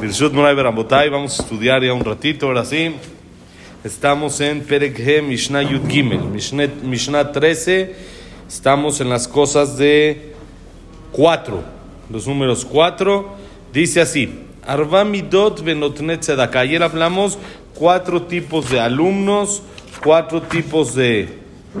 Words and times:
Vamos 0.00 1.38
a 1.38 1.42
estudiar 1.42 1.84
ya 1.84 1.92
un 1.92 2.02
ratito, 2.02 2.46
ahora 2.46 2.64
sí. 2.64 2.94
Estamos 3.84 4.40
en 4.40 4.62
Perek 4.62 4.98
He 4.98 5.20
Mishnah 5.20 5.60
Yud 5.60 5.86
Gimel, 5.90 6.20
Mishnah, 6.20 6.68
Mishnah 6.82 7.32
13. 7.32 7.94
Estamos 8.48 9.02
en 9.02 9.10
las 9.10 9.28
cosas 9.28 9.76
de 9.76 10.32
4, 11.12 11.62
los 12.08 12.26
números 12.26 12.64
4. 12.64 13.28
Dice 13.74 14.00
así: 14.00 14.40
Arba 14.66 15.04
Midot 15.04 15.62
Benotnet 15.62 16.20
Tzedakah. 16.20 16.60
Ayer 16.60 16.82
hablamos 16.82 17.36
cuatro 17.74 18.22
tipos 18.22 18.70
de 18.70 18.80
alumnos, 18.80 19.62
cuatro 20.02 20.40
tipos 20.40 20.94
de 20.94 21.28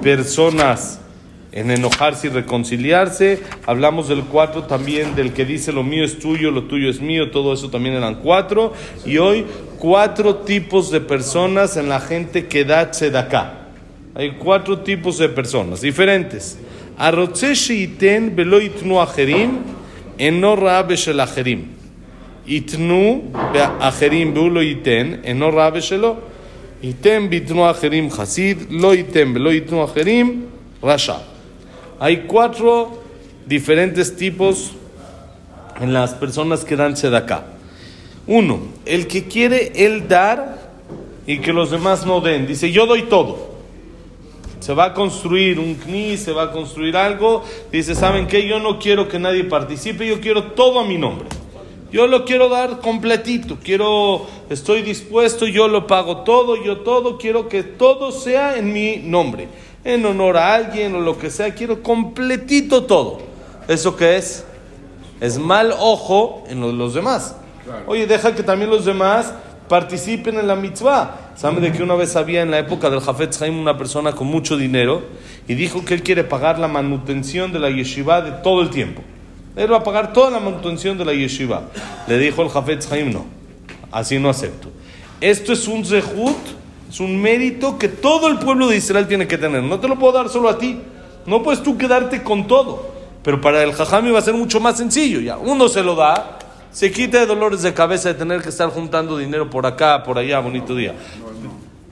personas 0.02 1.00
en 1.52 1.70
enojarse 1.70 2.28
y 2.28 2.30
reconciliarse. 2.30 3.40
Hablamos 3.66 4.08
del 4.08 4.22
cuatro 4.24 4.64
también, 4.64 5.14
del 5.14 5.32
que 5.32 5.44
dice 5.44 5.72
lo 5.72 5.82
mío 5.82 6.04
es 6.04 6.18
tuyo, 6.18 6.50
lo 6.50 6.64
tuyo 6.64 6.90
es 6.90 7.00
mío, 7.00 7.30
todo 7.30 7.52
eso 7.52 7.70
también 7.70 7.94
eran 7.94 8.16
cuatro. 8.16 8.72
Y 9.04 9.18
hoy, 9.18 9.44
cuatro 9.78 10.36
tipos 10.36 10.90
de 10.90 11.00
personas 11.00 11.76
en 11.76 11.88
la 11.88 12.00
gente 12.00 12.46
que 12.46 12.64
da 12.64 12.90
acá. 13.18 13.54
Hay 14.14 14.32
cuatro 14.32 14.80
tipos 14.80 15.18
de 15.18 15.28
personas 15.28 15.80
diferentes. 15.80 16.58
Arotze 16.98 17.54
sheiten 17.54 18.36
velo 18.36 18.60
itnu 18.60 19.00
acherim, 19.00 19.58
eno 20.18 20.56
rabe 20.56 20.96
shel 20.96 21.20
acherim. 21.20 21.68
Itnu 22.46 23.32
acherim 23.80 24.34
beulo 24.34 24.62
iten, 24.62 25.20
eno 25.24 25.50
rabe 25.50 25.80
shelo. 25.80 26.18
Iten 26.82 27.30
bitnu 27.30 27.64
acherim 27.64 28.10
chasid, 28.10 28.70
lo 28.70 28.92
iten 28.92 29.32
velo 29.32 29.52
itnu 29.52 29.82
acherim, 29.82 30.44
rasha. 30.82 31.20
Hay 32.02 32.22
cuatro 32.26 32.98
diferentes 33.46 34.16
tipos 34.16 34.70
en 35.82 35.92
las 35.92 36.14
personas 36.14 36.64
que 36.64 36.74
dan 36.74 36.94
acá. 37.14 37.44
Uno, 38.26 38.60
el 38.86 39.06
que 39.06 39.24
quiere 39.28 39.72
él 39.74 40.08
dar 40.08 40.72
y 41.26 41.40
que 41.40 41.52
los 41.52 41.70
demás 41.70 42.06
no 42.06 42.22
den. 42.22 42.46
Dice, 42.46 42.72
yo 42.72 42.86
doy 42.86 43.02
todo. 43.02 43.50
Se 44.60 44.72
va 44.72 44.86
a 44.86 44.94
construir 44.94 45.60
un 45.60 45.74
CNI, 45.74 46.16
se 46.16 46.32
va 46.32 46.44
a 46.44 46.52
construir 46.52 46.96
algo. 46.96 47.44
Dice, 47.70 47.94
¿saben 47.94 48.26
qué? 48.26 48.48
Yo 48.48 48.60
no 48.60 48.78
quiero 48.78 49.06
que 49.06 49.18
nadie 49.18 49.44
participe, 49.44 50.06
yo 50.06 50.22
quiero 50.22 50.44
todo 50.52 50.80
a 50.80 50.86
mi 50.86 50.96
nombre. 50.96 51.28
Yo 51.92 52.06
lo 52.06 52.24
quiero 52.24 52.48
dar 52.48 52.78
completito, 52.78 53.58
quiero, 53.62 54.24
estoy 54.48 54.80
dispuesto, 54.80 55.46
yo 55.46 55.68
lo 55.68 55.86
pago 55.86 56.18
todo, 56.18 56.64
yo 56.64 56.78
todo, 56.78 57.18
quiero 57.18 57.48
que 57.48 57.62
todo 57.62 58.10
sea 58.10 58.56
en 58.56 58.72
mi 58.72 58.98
nombre 58.98 59.48
en 59.84 60.04
honor 60.04 60.36
a 60.36 60.54
alguien 60.54 60.94
o 60.94 61.00
lo 61.00 61.18
que 61.18 61.30
sea, 61.30 61.54
quiero 61.54 61.82
completito 61.82 62.84
todo. 62.84 63.18
¿Eso 63.68 63.96
qué 63.96 64.16
es? 64.16 64.44
Es 65.20 65.38
mal 65.38 65.74
ojo 65.78 66.44
en 66.48 66.60
los 66.78 66.94
demás. 66.94 67.36
Oye, 67.86 68.06
deja 68.06 68.34
que 68.34 68.42
también 68.42 68.70
los 68.70 68.84
demás 68.84 69.32
participen 69.68 70.38
en 70.38 70.46
la 70.48 70.56
mitzvah. 70.56 71.32
¿Saben 71.36 71.62
de 71.62 71.72
que 71.72 71.82
una 71.82 71.94
vez 71.94 72.16
había 72.16 72.42
en 72.42 72.50
la 72.50 72.58
época 72.58 72.90
del 72.90 73.00
Jafet 73.00 73.40
Haim 73.40 73.58
una 73.58 73.78
persona 73.78 74.12
con 74.12 74.26
mucho 74.26 74.56
dinero 74.56 75.02
y 75.46 75.54
dijo 75.54 75.84
que 75.84 75.94
él 75.94 76.02
quiere 76.02 76.24
pagar 76.24 76.58
la 76.58 76.68
manutención 76.68 77.52
de 77.52 77.60
la 77.60 77.70
yeshiva 77.70 78.20
de 78.22 78.32
todo 78.42 78.62
el 78.62 78.70
tiempo? 78.70 79.02
Él 79.56 79.72
va 79.72 79.78
a 79.78 79.84
pagar 79.84 80.12
toda 80.12 80.30
la 80.30 80.40
manutención 80.40 80.98
de 80.98 81.04
la 81.04 81.12
yeshiva. 81.12 81.62
Le 82.08 82.18
dijo 82.18 82.42
el 82.42 82.48
Jafet 82.48 82.86
Haim, 82.92 83.12
no, 83.12 83.26
así 83.92 84.18
no 84.18 84.28
acepto. 84.28 84.68
Esto 85.20 85.52
es 85.52 85.68
un 85.68 85.84
zehut 85.84 86.59
es 86.90 86.98
un 86.98 87.22
mérito 87.22 87.78
que 87.78 87.86
todo 87.86 88.26
el 88.26 88.40
pueblo 88.40 88.66
de 88.66 88.76
Israel 88.76 89.06
tiene 89.06 89.28
que 89.28 89.38
tener. 89.38 89.62
No 89.62 89.78
te 89.78 89.86
lo 89.86 89.96
puedo 89.96 90.12
dar 90.12 90.28
solo 90.28 90.48
a 90.48 90.58
ti. 90.58 90.76
No 91.24 91.40
puedes 91.40 91.62
tú 91.62 91.78
quedarte 91.78 92.24
con 92.24 92.48
todo. 92.48 92.90
Pero 93.22 93.40
para 93.40 93.62
el 93.62 93.72
jajami 93.72 94.10
va 94.10 94.18
a 94.18 94.22
ser 94.22 94.34
mucho 94.34 94.58
más 94.58 94.78
sencillo. 94.78 95.20
Ya 95.20 95.38
uno 95.38 95.68
se 95.68 95.84
lo 95.84 95.94
da, 95.94 96.40
se 96.72 96.90
quita 96.90 97.20
de 97.20 97.26
dolores 97.26 97.62
de 97.62 97.72
cabeza 97.72 98.08
de 98.08 98.14
tener 98.14 98.42
que 98.42 98.48
estar 98.48 98.70
juntando 98.70 99.16
dinero 99.16 99.48
por 99.48 99.66
acá, 99.66 100.02
por 100.02 100.18
allá, 100.18 100.40
bonito 100.40 100.74
día. 100.74 100.94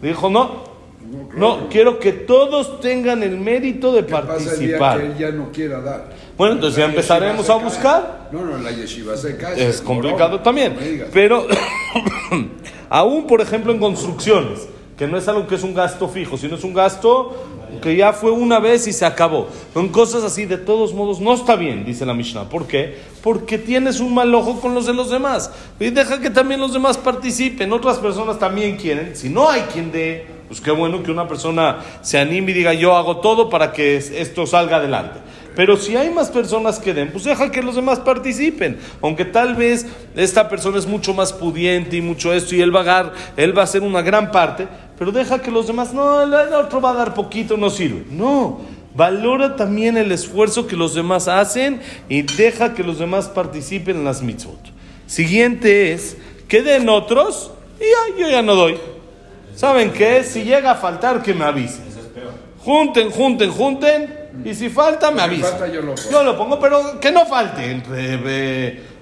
Dijo, 0.03 0.31
no, 0.31 0.65
no, 1.37 1.69
quiero 1.69 2.01
que 2.01 2.11
todos 2.11 2.81
tengan 2.81 3.23
el 3.23 3.39
mérito 3.39 3.93
de 3.93 4.03
participar. 4.03 4.99
que 4.99 5.07
él 5.07 5.17
ya 5.17 5.31
no 5.31 5.53
quiera 5.53 5.81
dar? 5.81 6.09
Bueno, 6.37 6.55
entonces 6.55 6.77
ya 6.77 6.87
empezaremos 6.87 7.49
a 7.49 7.55
buscar. 7.55 8.31
No, 8.33 8.45
no, 8.45 8.59
la 8.59 8.73
yeshiva 8.73 9.17
se 9.17 9.37
cae. 9.37 9.69
Es 9.69 9.81
complicado 9.81 10.41
también. 10.41 10.77
Pero, 11.13 11.47
aún 12.89 13.29
por 13.29 13.41
ejemplo 13.41 13.73
en 13.73 13.79
construcciones 13.79 14.67
que 14.99 15.07
no 15.07 15.17
es 15.17 15.29
algo 15.29 15.47
que 15.47 15.55
es 15.55 15.63
un 15.63 15.75
gasto 15.75 16.09
fijo, 16.09 16.37
sino 16.37 16.57
es 16.57 16.65
un 16.65 16.75
gasto 16.75 17.33
que 17.81 17.95
ya 17.95 18.13
fue 18.13 18.33
una 18.33 18.59
vez 18.59 18.89
y 18.89 18.93
se 18.93 19.07
acabó. 19.07 19.47
Son 19.73 19.89
cosas 19.91 20.25
así, 20.25 20.45
de 20.45 20.59
todos 20.59 20.93
modos, 20.93 21.21
no 21.21 21.35
está 21.35 21.55
bien, 21.55 21.85
dice 21.85 22.05
la 22.05 22.15
Mishnah. 22.15 22.49
¿Por 22.49 22.67
qué? 22.67 22.99
Porque 23.23 23.59
tienes 23.59 24.01
un 24.01 24.13
mal 24.13 24.35
ojo 24.35 24.61
con 24.61 24.75
los 24.75 24.87
de 24.87 24.95
los 24.95 25.09
demás. 25.09 25.53
Y 25.79 25.91
deja 25.91 26.21
que 26.21 26.31
también 26.31 26.61
los 26.61 26.73
demás 26.73 26.99
participen. 26.99 27.73
Otras 27.73 27.99
personas 27.99 28.41
también 28.41 28.77
quieren. 28.77 29.15
Si 29.15 29.29
no 29.29 29.49
hay 29.49 29.63
quien 29.73 29.93
dé, 29.93 30.27
pues 30.49 30.61
qué 30.61 30.73
bueno 30.73 31.03
que 31.05 31.13
una 31.13 31.29
persona 31.29 31.79
se 32.01 32.19
anime 32.19 32.51
y 32.51 32.55
diga 32.55 32.75
yo 32.75 32.97
hago 32.97 33.19
todo 33.19 33.49
para 33.49 33.73
que 33.73 33.97
esto 33.99 34.47
salga 34.47 34.79
adelante. 34.79 35.21
Pero 35.59 35.77
si 35.77 35.97
hay 35.97 36.09
más 36.09 36.29
personas 36.29 36.79
que 36.79 36.95
den, 36.95 37.11
pues 37.11 37.25
deja 37.25 37.51
que 37.51 37.65
los 37.65 37.75
demás 37.75 37.99
participen. 37.99 38.79
Aunque 39.03 39.25
tal 39.25 39.57
vez 39.57 39.87
esta 40.15 40.49
persona 40.49 40.79
es 40.79 40.87
mucho 40.87 41.13
más 41.15 41.33
pudiente 41.33 41.97
y 41.97 42.01
mucho 42.01 42.33
esto 42.33 42.55
y 42.55 42.61
él 42.61 42.73
va 42.73 42.83
a, 42.83 42.85
dar, 42.85 43.13
él 43.37 43.59
va 43.59 43.63
a 43.63 43.65
hacer 43.65 43.83
una 43.83 44.01
gran 44.01 44.31
parte, 44.31 44.69
pero 44.97 45.11
deja 45.11 45.43
que 45.43 45.51
los 45.51 45.67
demás, 45.67 45.93
no, 45.93 46.23
el 46.23 46.55
otro 46.55 46.81
va 46.81 46.93
a 46.93 46.95
dar 46.95 47.13
poquito, 47.13 47.57
no 47.57 47.71
sirve. 47.71 48.05
No, 48.09 48.61
valora 48.95 49.57
también 49.57 49.97
el 49.97 50.13
esfuerzo 50.13 50.69
que 50.69 50.77
los 50.77 50.95
demás 50.95 51.27
hacen 51.27 51.81
y 52.09 52.23
deja 52.23 52.73
que 52.73 52.85
los 52.85 53.01
demás 53.01 53.27
participen 53.27 53.97
en 53.97 54.05
las 54.05 54.23
mitzvot. 54.23 54.61
Siguiente 55.09 55.93
es, 55.93 56.19
que 56.47 56.63
den 56.63 56.89
otros 56.89 57.51
y 57.81 57.83
ya, 57.83 58.17
yo 58.17 58.31
ya 58.31 58.43
no 58.43 58.55
doy. 58.55 58.79
¿Saben 59.57 59.91
qué? 59.91 60.23
Si 60.23 60.45
llega 60.45 60.71
a 60.71 60.77
faltar, 60.77 61.21
que 61.21 61.35
me 61.35 61.45
avisen. 61.45 61.83
Junten, 62.61 63.11
junten, 63.11 63.51
junten. 63.51 64.18
Y 64.45 64.55
si 64.55 64.69
falta, 64.69 65.11
me 65.11 65.23
avisen. 65.23 65.73
Yo 65.73 65.83
lo, 65.83 65.95
yo 65.95 66.23
lo 66.23 66.37
pongo, 66.37 66.61
pero 66.61 67.01
que 67.01 67.11
no 67.11 67.27
falte 67.27 67.71
entre 67.71 68.17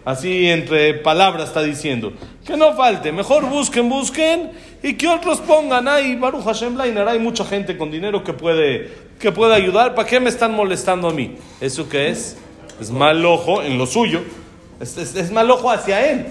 así 0.06 0.47
entre 0.48 0.94
palabras 0.94 1.48
está 1.48 1.62
diciendo. 1.62 2.12
Que 2.47 2.56
no 2.56 2.75
falte, 2.75 3.12
mejor 3.12 3.44
busquen, 3.47 3.88
busquen 3.88 4.53
y 4.82 4.94
que 4.94 5.09
otros 5.09 5.41
pongan 5.41 5.88
ahí, 5.88 6.15
Baruch 6.15 6.44
Hashem 6.44 6.81
hay 6.81 7.19
mucha 7.19 7.44
gente 7.44 7.76
con 7.76 7.91
dinero 7.91 8.22
que 8.22 8.32
puede, 8.32 8.88
que 9.19 9.32
puede 9.32 9.54
ayudar, 9.54 9.94
¿para 9.94 10.09
qué 10.09 10.20
me 10.20 10.31
están 10.31 10.54
molestando 10.54 11.09
a 11.09 11.12
mí? 11.12 11.36
¿Eso 11.60 11.88
qué 11.88 12.09
es? 12.09 12.36
Es 12.81 12.91
mal 12.91 13.25
ojo 13.26 13.62
en 13.62 13.76
lo 13.78 13.86
suyo, 13.86 14.22
es, 14.81 14.97
es, 14.97 15.32
mal 15.32 15.50
ojo 15.50 15.70
hacia 15.70 16.09
él, 16.09 16.26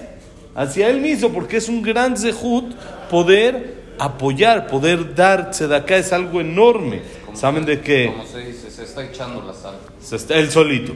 hacia 0.55 0.87
él 0.87 1.01
mismo, 1.01 1.29
porque 1.29 1.57
es 1.57 1.67
un 1.67 1.81
gran 1.81 2.15
zehut 2.15 2.73
poder 3.09 3.75
apoyar, 3.99 4.67
poder 4.67 5.15
dar 5.15 5.51
acá 5.73 5.97
es 5.97 6.13
algo 6.13 6.39
enorme. 6.39 7.01
¿Saben 7.35 7.65
de 7.65 7.81
qué? 7.81 8.11
Como 8.11 8.25
se 8.25 8.39
dice, 8.39 8.71
se 8.71 8.83
está 8.83 9.03
echando 9.03 9.41
la 9.41 9.53
sal. 9.53 9.75
Se 9.99 10.15
está, 10.15 10.35
él 10.35 10.49
solito. 10.49 10.93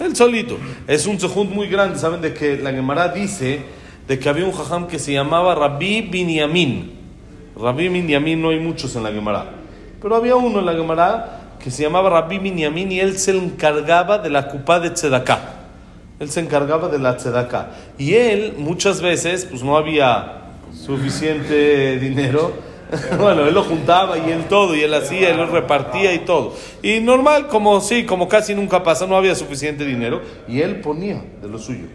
Él 0.00 0.16
solito. 0.16 0.56
Es 0.86 1.06
un 1.06 1.20
sejud 1.20 1.46
muy 1.46 1.68
grande. 1.68 1.98
¿Saben 1.98 2.20
de 2.20 2.32
que 2.32 2.56
la 2.56 2.72
Gemara 2.72 3.08
dice 3.08 3.60
de 4.08 4.18
que 4.18 4.28
había 4.28 4.44
un 4.44 4.52
jajam 4.52 4.86
que 4.86 4.98
se 4.98 5.12
llamaba 5.12 5.54
Rabbi 5.54 6.02
Binyamin? 6.02 6.92
Rabbi 7.56 7.88
Binyamin 7.88 8.40
no 8.40 8.50
hay 8.50 8.60
muchos 8.60 8.96
en 8.96 9.02
la 9.02 9.12
Gemara. 9.12 9.50
Pero 10.00 10.16
había 10.16 10.34
uno 10.36 10.60
en 10.60 10.66
la 10.66 10.72
Gemara 10.72 11.40
que 11.62 11.70
se 11.70 11.82
llamaba 11.82 12.10
Rabbi 12.10 12.38
Binyamin 12.38 12.90
y 12.92 13.00
él 13.00 13.18
se 13.18 13.36
encargaba 13.36 14.18
de 14.18 14.30
la 14.30 14.48
cupa 14.48 14.80
de 14.80 14.90
Tzedaká. 14.90 15.58
Él 16.18 16.30
se 16.30 16.40
encargaba 16.40 16.88
de 16.88 16.98
la 16.98 17.16
Tzedaká. 17.16 17.70
Y 17.98 18.14
él 18.14 18.54
muchas 18.56 19.00
veces, 19.00 19.44
pues 19.44 19.62
no 19.62 19.76
había 19.76 20.38
suficiente 20.72 21.98
dinero 21.98 22.71
bueno, 23.18 23.46
él 23.46 23.54
lo 23.54 23.62
juntaba 23.62 24.18
y 24.18 24.30
él 24.30 24.44
todo, 24.48 24.74
y 24.74 24.80
él 24.80 24.92
hacía, 24.94 25.30
él 25.30 25.36
lo 25.36 25.46
repartía 25.46 26.12
y 26.14 26.20
todo. 26.20 26.54
Y 26.82 27.00
normal, 27.00 27.48
como 27.48 27.80
sí, 27.80 28.04
como 28.04 28.28
casi 28.28 28.54
nunca 28.54 28.82
pasa, 28.82 29.06
no 29.06 29.16
había 29.16 29.34
suficiente 29.34 29.84
dinero, 29.84 30.20
y 30.48 30.60
él 30.60 30.80
ponía 30.80 31.22
de 31.40 31.48
lo 31.48 31.58
suyo. 31.58 31.86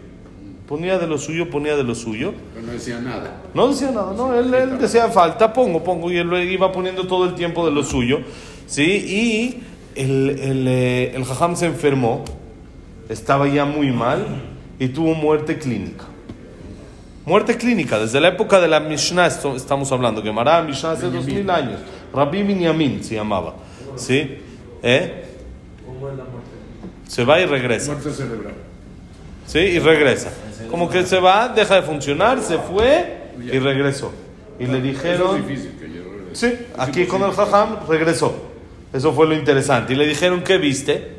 Ponía 0.66 0.98
de 0.98 1.06
lo 1.06 1.16
suyo, 1.16 1.48
ponía 1.48 1.76
de 1.76 1.84
lo 1.84 1.94
suyo. 1.94 2.34
Pero 2.52 2.66
no 2.66 2.72
decía 2.72 3.00
nada. 3.00 3.42
No 3.54 3.68
decía 3.68 3.90
nada, 3.90 4.12
no, 4.14 4.34
él, 4.34 4.52
él 4.52 4.78
decía 4.78 5.08
falta, 5.08 5.52
pongo, 5.52 5.82
pongo, 5.82 6.10
y 6.10 6.18
él 6.18 6.32
iba 6.50 6.70
poniendo 6.72 7.06
todo 7.06 7.24
el 7.24 7.34
tiempo 7.34 7.64
de 7.64 7.72
lo 7.72 7.82
suyo. 7.82 8.18
¿sí? 8.66 8.82
Y 8.84 9.62
el, 9.94 10.30
el, 10.30 10.68
eh, 10.68 11.12
el 11.14 11.24
jajam 11.24 11.56
se 11.56 11.66
enfermó, 11.66 12.24
estaba 13.08 13.48
ya 13.48 13.64
muy 13.64 13.92
mal, 13.92 14.26
y 14.78 14.88
tuvo 14.88 15.14
muerte 15.14 15.58
clínica. 15.58 16.04
Muerte 17.28 17.58
clínica, 17.58 17.98
desde 17.98 18.22
la 18.22 18.28
época 18.28 18.58
de 18.58 18.68
la 18.68 18.80
Mishnah 18.80 19.26
estamos 19.26 19.92
hablando, 19.92 20.22
que 20.22 20.32
Mará 20.32 20.62
Mishnah 20.62 20.92
hace 20.92 21.10
dos 21.10 21.26
mil 21.26 21.50
años. 21.50 21.78
Rabbi 22.10 22.42
Binyamin 22.42 23.04
se 23.04 23.16
llamaba. 23.16 23.54
¿Sí? 23.96 24.38
¿Eh? 24.82 25.24
Se 27.06 27.24
va 27.24 27.38
y 27.38 27.44
regresa. 27.44 27.92
Muerte 27.92 28.12
cerebral. 28.12 28.54
¿Sí? 29.46 29.58
Y 29.58 29.78
regresa. 29.78 30.30
Como 30.70 30.88
que 30.88 31.04
se 31.04 31.20
va, 31.20 31.50
deja 31.50 31.74
de 31.74 31.82
funcionar, 31.82 32.40
se 32.40 32.56
fue 32.56 33.18
y 33.38 33.58
regresó. 33.58 34.10
Y 34.58 34.64
le 34.64 34.80
dijeron... 34.80 35.44
Sí, 36.32 36.50
aquí 36.78 37.04
con 37.04 37.22
el 37.24 37.32
jajam 37.32 37.86
regresó. 37.86 38.42
Eso 38.90 39.12
fue 39.12 39.26
lo 39.26 39.34
interesante. 39.34 39.92
Y 39.92 39.96
le 39.96 40.06
dijeron, 40.06 40.42
¿qué 40.42 40.56
viste? 40.56 41.16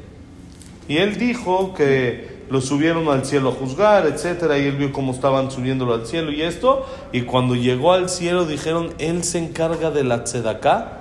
Y 0.87 0.97
él 0.97 1.19
dijo 1.19 1.75
que 1.75 2.38
lo 2.49 2.61
subieron 2.61 3.07
al 3.09 3.25
cielo 3.25 3.49
a 3.49 3.51
juzgar, 3.51 4.07
etcétera, 4.07 4.57
y 4.57 4.65
él 4.67 4.75
vio 4.77 4.91
cómo 4.91 5.11
estaban 5.11 5.51
subiéndolo 5.51 5.93
al 5.93 6.05
cielo 6.07 6.31
y 6.31 6.41
esto, 6.41 6.85
y 7.11 7.21
cuando 7.21 7.55
llegó 7.55 7.93
al 7.93 8.09
cielo 8.09 8.45
dijeron, 8.45 8.93
él 8.97 9.23
se 9.23 9.37
encarga 9.39 9.91
de 9.91 10.03
la 10.03 10.23
tzedaká, 10.23 10.99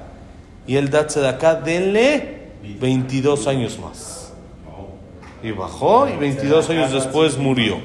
y 0.66 0.76
él 0.76 0.90
da 0.90 1.06
tzedaká, 1.06 1.54
denle 1.54 2.48
22 2.80 3.46
años 3.46 3.78
más. 3.78 4.32
Y 5.42 5.52
bajó, 5.52 6.08
y 6.08 6.16
22 6.16 6.68
años 6.70 6.92
después 6.92 7.38
murió. 7.38 7.76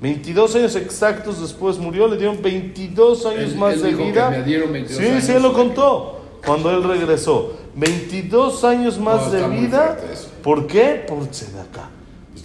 22 0.00 0.54
años 0.56 0.76
exactos 0.76 1.40
después 1.40 1.78
murió, 1.78 2.06
le 2.06 2.16
dieron 2.18 2.40
22 2.42 3.24
años 3.26 3.52
Él- 3.52 3.56
más 3.58 3.74
él 3.74 3.82
de 3.82 3.94
vida. 3.94 4.30
me 4.30 4.42
dieron 4.42 4.72
22 4.72 5.02
sí, 5.02 5.10
años. 5.10 5.24
sí, 5.24 5.32
él 5.32 5.42
lo 5.42 5.52
contó 5.54 6.20
cuando 6.44 6.70
él 6.70 6.82
regresó. 6.84 7.54
22 7.74 8.62
años 8.64 8.98
más 8.98 9.26
No, 9.26 9.30
de 9.32 9.48
vida. 9.48 9.98
¿Por 10.42 10.66
qué? 10.66 11.04
Por 11.08 11.26
Tzedaká. 11.28 11.88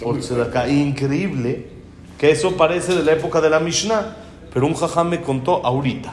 Por. 0.01 0.19
Increíble 0.69 1.67
que 2.17 2.31
eso 2.31 2.55
parece 2.55 2.93
de 2.93 3.03
la 3.03 3.13
época 3.13 3.41
de 3.41 3.49
la 3.49 3.59
Mishnah, 3.59 4.15
pero 4.53 4.67
un 4.67 4.75
jajam 4.75 5.09
me 5.09 5.21
contó 5.21 5.65
ahorita, 5.65 6.11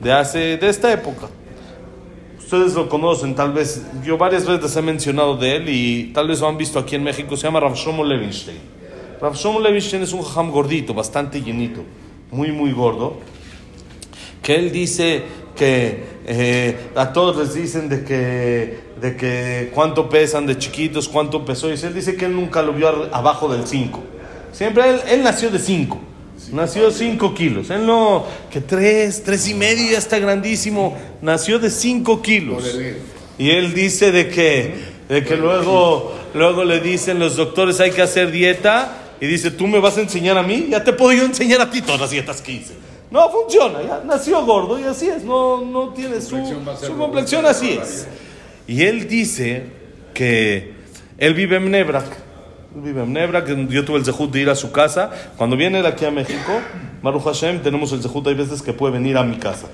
de 0.00 0.12
hace, 0.12 0.56
de 0.56 0.68
esta 0.68 0.92
época. 0.92 1.28
Ustedes 2.38 2.74
lo 2.74 2.88
conocen, 2.88 3.34
tal 3.34 3.52
vez, 3.52 3.86
yo 4.04 4.18
varias 4.18 4.44
veces 4.44 4.62
les 4.62 4.76
he 4.76 4.82
mencionado 4.82 5.36
de 5.36 5.56
él 5.56 5.68
y 5.68 6.12
tal 6.12 6.28
vez 6.28 6.40
lo 6.40 6.48
han 6.48 6.58
visto 6.58 6.78
aquí 6.78 6.96
en 6.96 7.04
México, 7.04 7.36
se 7.36 7.44
llama 7.44 7.60
Rav 7.60 7.74
Shlomo 7.74 8.04
Levinstein. 8.04 8.58
Rav 9.20 9.34
Shlomo 9.34 9.60
Levinstein 9.60 10.02
es 10.02 10.12
un 10.12 10.22
jajam 10.22 10.50
gordito, 10.50 10.94
bastante 10.94 11.40
llenito, 11.40 11.82
muy, 12.30 12.50
muy 12.50 12.72
gordo, 12.72 13.18
que 14.42 14.56
él 14.56 14.72
dice 14.72 15.22
que 15.56 16.04
eh, 16.26 16.76
a 16.94 17.12
todos 17.12 17.36
les 17.36 17.54
dicen 17.54 17.88
de 17.88 18.04
que, 18.04 18.78
de 19.00 19.16
que 19.16 19.70
cuánto 19.74 20.08
pesan 20.08 20.46
de 20.46 20.58
chiquitos, 20.58 21.08
cuánto 21.08 21.44
pesó, 21.44 21.68
y 21.68 21.72
él 21.72 21.94
dice 21.94 22.16
que 22.16 22.24
él 22.24 22.34
nunca 22.34 22.62
lo 22.62 22.72
vio 22.72 23.08
abajo 23.12 23.48
del 23.48 23.66
5. 23.66 24.02
Siempre 24.52 24.88
él, 24.88 25.00
él 25.08 25.22
nació 25.22 25.50
de 25.50 25.58
5. 25.58 26.00
Nació 26.52 26.90
5 26.90 27.34
kilos. 27.34 27.70
Él 27.70 27.86
no, 27.86 28.24
que 28.50 28.60
3, 28.60 29.22
3 29.24 29.48
y 29.48 29.54
medio 29.54 29.92
ya 29.92 29.98
está 29.98 30.18
grandísimo. 30.18 30.96
Nació 31.22 31.58
de 31.58 31.70
5 31.70 32.22
kilos. 32.22 32.64
Y 33.38 33.50
él 33.50 33.74
dice 33.74 34.12
de 34.12 34.28
que, 34.28 34.74
de 35.08 35.24
que 35.24 35.36
luego, 35.36 36.14
luego 36.34 36.64
le 36.64 36.80
dicen 36.80 37.18
los 37.18 37.36
doctores 37.36 37.80
hay 37.80 37.90
que 37.90 38.02
hacer 38.02 38.30
dieta. 38.30 39.00
Y 39.20 39.26
dice, 39.26 39.50
¿tú 39.50 39.66
me 39.66 39.78
vas 39.78 39.96
a 39.96 40.02
enseñar 40.02 40.36
a 40.36 40.42
mí? 40.42 40.66
Ya 40.70 40.84
te 40.84 40.92
puedo 40.92 41.12
yo 41.12 41.24
enseñar 41.24 41.60
a 41.60 41.70
ti 41.70 41.80
todas 41.80 42.00
las 42.00 42.10
dietas 42.10 42.42
que 42.42 42.52
hice. 42.52 42.74
No 43.14 43.30
funciona, 43.30 43.80
ya 43.80 44.02
nació 44.04 44.44
gordo 44.44 44.76
y 44.76 44.82
así 44.82 45.08
es. 45.08 45.22
No, 45.22 45.60
no 45.64 45.90
tiene 45.90 46.20
su, 46.20 46.36
su 46.82 46.96
complexión, 46.96 47.46
así 47.46 47.78
es. 47.80 48.08
Y 48.66 48.82
él 48.82 49.06
dice 49.06 49.66
que 50.12 50.74
él 51.16 51.32
vive 51.32 51.58
en 51.58 51.70
Nebrak. 51.70 52.06
Él 52.74 52.80
vive 52.82 53.04
en 53.04 53.12
Nebrak. 53.12 53.46
Yo 53.68 53.84
tuve 53.84 53.98
el 53.98 54.04
zehut 54.04 54.32
de 54.32 54.40
ir 54.40 54.50
a 54.50 54.56
su 54.56 54.72
casa. 54.72 55.12
Cuando 55.36 55.56
viene 55.56 55.78
él 55.78 55.86
aquí 55.86 56.04
a 56.04 56.10
México, 56.10 56.60
Maruch 57.02 57.22
Hashem, 57.22 57.62
tenemos 57.62 57.92
el 57.92 58.02
zehut. 58.02 58.26
Hay 58.26 58.34
veces 58.34 58.62
que 58.62 58.72
puede 58.72 58.94
venir 58.94 59.16
a 59.16 59.22
mi 59.22 59.36
casa. 59.36 59.68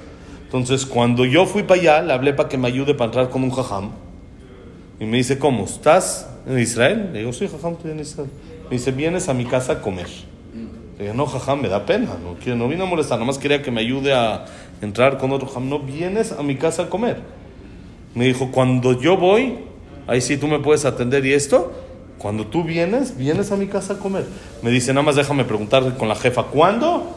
Entonces, 0.45 0.85
cuando 0.85 1.25
yo 1.25 1.47
fui 1.47 1.63
para 1.63 1.81
allá, 1.81 2.03
le 2.03 2.13
hablé 2.13 2.35
para 2.35 2.51
que 2.51 2.59
me 2.59 2.69
ayude 2.69 2.93
para 2.93 3.07
entrar 3.07 3.31
con 3.31 3.43
un 3.43 3.53
jajam. 3.53 3.93
Y 4.99 5.07
me 5.07 5.17
dice, 5.17 5.39
¿cómo? 5.39 5.65
¿Estás 5.65 6.29
en 6.47 6.59
Israel? 6.59 7.09
Le 7.15 7.21
digo, 7.21 7.33
sí, 7.33 7.49
jajam, 7.49 7.73
estoy 7.73 7.93
en 7.93 8.01
Israel. 8.01 8.29
Me 8.65 8.77
dice, 8.77 8.93
vienes 8.93 9.31
a 9.31 9.33
mi 9.33 9.47
casa 9.47 9.73
a 9.73 9.81
comer. 9.81 10.09
No, 11.15 11.27
jajam, 11.27 11.63
me 11.63 11.69
da 11.69 11.87
pena. 11.87 12.17
No, 12.23 12.37
quiero, 12.43 12.59
no 12.59 12.69
vine 12.69 12.83
a 12.83 12.87
molestar, 12.87 13.19
nomás 13.19 13.39
quería 13.39 13.63
que 13.63 13.71
me 13.71 13.81
ayude 13.81 14.13
a 14.13 14.45
entrar 14.83 15.17
con 15.17 15.33
otro 15.33 15.49
jajam. 15.49 15.69
No 15.69 15.79
vienes 15.79 16.33
a 16.33 16.43
mi 16.43 16.57
casa 16.57 16.85
a 16.85 16.91
comer. 16.91 17.21
Me 18.15 18.27
dijo, 18.27 18.51
cuando 18.51 19.01
yo 19.01 19.17
voy, 19.17 19.59
ahí 20.07 20.21
sí 20.21 20.37
tú 20.37 20.47
me 20.47 20.59
puedes 20.59 20.85
atender 20.85 21.25
y 21.25 21.33
esto. 21.33 21.73
Cuando 22.19 22.47
tú 22.47 22.65
vienes, 22.65 23.17
vienes 23.17 23.51
a 23.51 23.57
mi 23.57 23.67
casa 23.67 23.95
a 23.95 23.97
comer. 23.97 24.27
Me 24.61 24.71
dice, 24.71 24.93
nada 24.93 25.07
más 25.07 25.17
déjame 25.17 25.45
preguntar 25.45 25.97
con 25.97 26.07
la 26.07 26.15
jefa, 26.15 26.45
¿cuándo? 26.45 27.17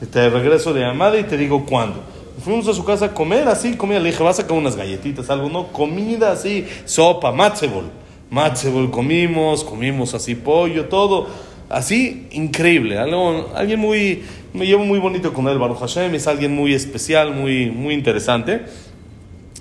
Y 0.00 0.06
te 0.06 0.30
regreso 0.30 0.72
de 0.72 0.82
llamada 0.82 1.18
y 1.18 1.24
te 1.24 1.36
digo 1.36 1.66
cuándo. 1.66 2.00
Fuimos 2.40 2.68
a 2.68 2.74
su 2.74 2.84
casa 2.84 3.06
a 3.06 3.14
comer 3.14 3.48
así, 3.48 3.76
comida. 3.76 3.98
Le 3.98 4.10
dije, 4.10 4.22
vas 4.22 4.38
a 4.38 4.42
sacar 4.42 4.56
unas 4.56 4.76
galletitas, 4.76 5.28
algo, 5.30 5.48
no, 5.48 5.72
comida 5.72 6.30
así, 6.30 6.66
sopa, 6.84 7.32
matzebol. 7.32 7.90
Matzebol 8.30 8.90
comimos, 8.90 9.64
comimos 9.64 10.14
así 10.14 10.34
pollo, 10.34 10.86
todo. 10.86 11.26
Así, 11.74 12.28
increíble. 12.30 12.98
Algo, 12.98 13.50
alguien 13.54 13.80
muy, 13.80 14.22
me 14.52 14.64
llevo 14.64 14.84
muy 14.84 15.00
bonito 15.00 15.32
con 15.32 15.48
él, 15.48 15.58
Baruch 15.58 15.78
Hashem. 15.80 16.14
Es 16.14 16.28
alguien 16.28 16.54
muy 16.54 16.72
especial, 16.72 17.34
muy, 17.34 17.70
muy 17.70 17.94
interesante. 17.94 18.62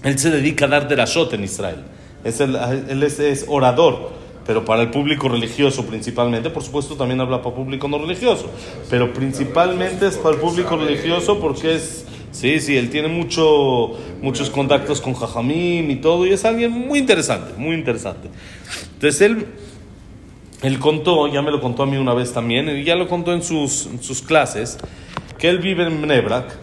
Él 0.04 0.20
se 0.20 0.30
dedica 0.30 0.66
a 0.66 0.68
dar 0.68 0.88
derashot 0.88 1.34
en 1.34 1.44
Israel. 1.44 1.78
Es 2.24 2.40
el- 2.40 2.56
él 2.90 3.02
es, 3.02 3.46
orador, 3.48 4.12
pero 4.46 4.64
para 4.64 4.84
el 4.84 4.92
público 4.92 5.28
religioso 5.28 5.86
principalmente. 5.88 6.52
Por 6.52 6.62
supuesto, 6.62 6.96
también 6.96 7.20
habla 7.20 7.42
para 7.42 7.56
público 7.56 7.88
no 7.88 7.98
religioso, 7.98 8.50
pero 8.92 9.12
principalmente 9.12 10.06
es 10.08 10.18
para 10.18 10.36
el 10.36 10.42
público 10.42 10.78
religioso 10.78 11.40
porque 11.40 11.76
es. 11.76 12.06
Sí, 12.32 12.60
sí, 12.60 12.76
él 12.78 12.90
tiene 12.90 13.08
mucho, 13.10 13.92
muchos 14.22 14.50
contactos 14.50 15.00
con 15.02 15.14
Jajamim 15.14 15.90
y 15.92 15.96
todo, 15.98 16.26
y 16.26 16.32
es 16.34 16.44
alguien 16.46 16.72
muy 16.72 16.98
interesante, 16.98 17.54
muy 17.58 17.76
interesante. 17.76 18.28
Entonces 18.96 19.22
él, 19.22 19.46
él 20.64 20.80
contó, 20.80 21.28
ya 21.28 21.42
me 21.42 21.52
lo 21.52 21.60
contó 21.60 21.84
a 21.84 21.86
mí 21.86 21.98
una 21.98 22.14
vez 22.14 22.32
también, 22.32 22.70
y 22.70 22.84
ya 22.86 22.96
lo 22.96 23.08
contó 23.10 23.34
en 23.34 23.44
sus, 23.44 23.90
sus 24.00 24.22
clases, 24.22 24.78
que 25.38 25.50
él 25.50 25.60
vive 25.60 25.86
en 25.86 26.08
Nebrak 26.08 26.58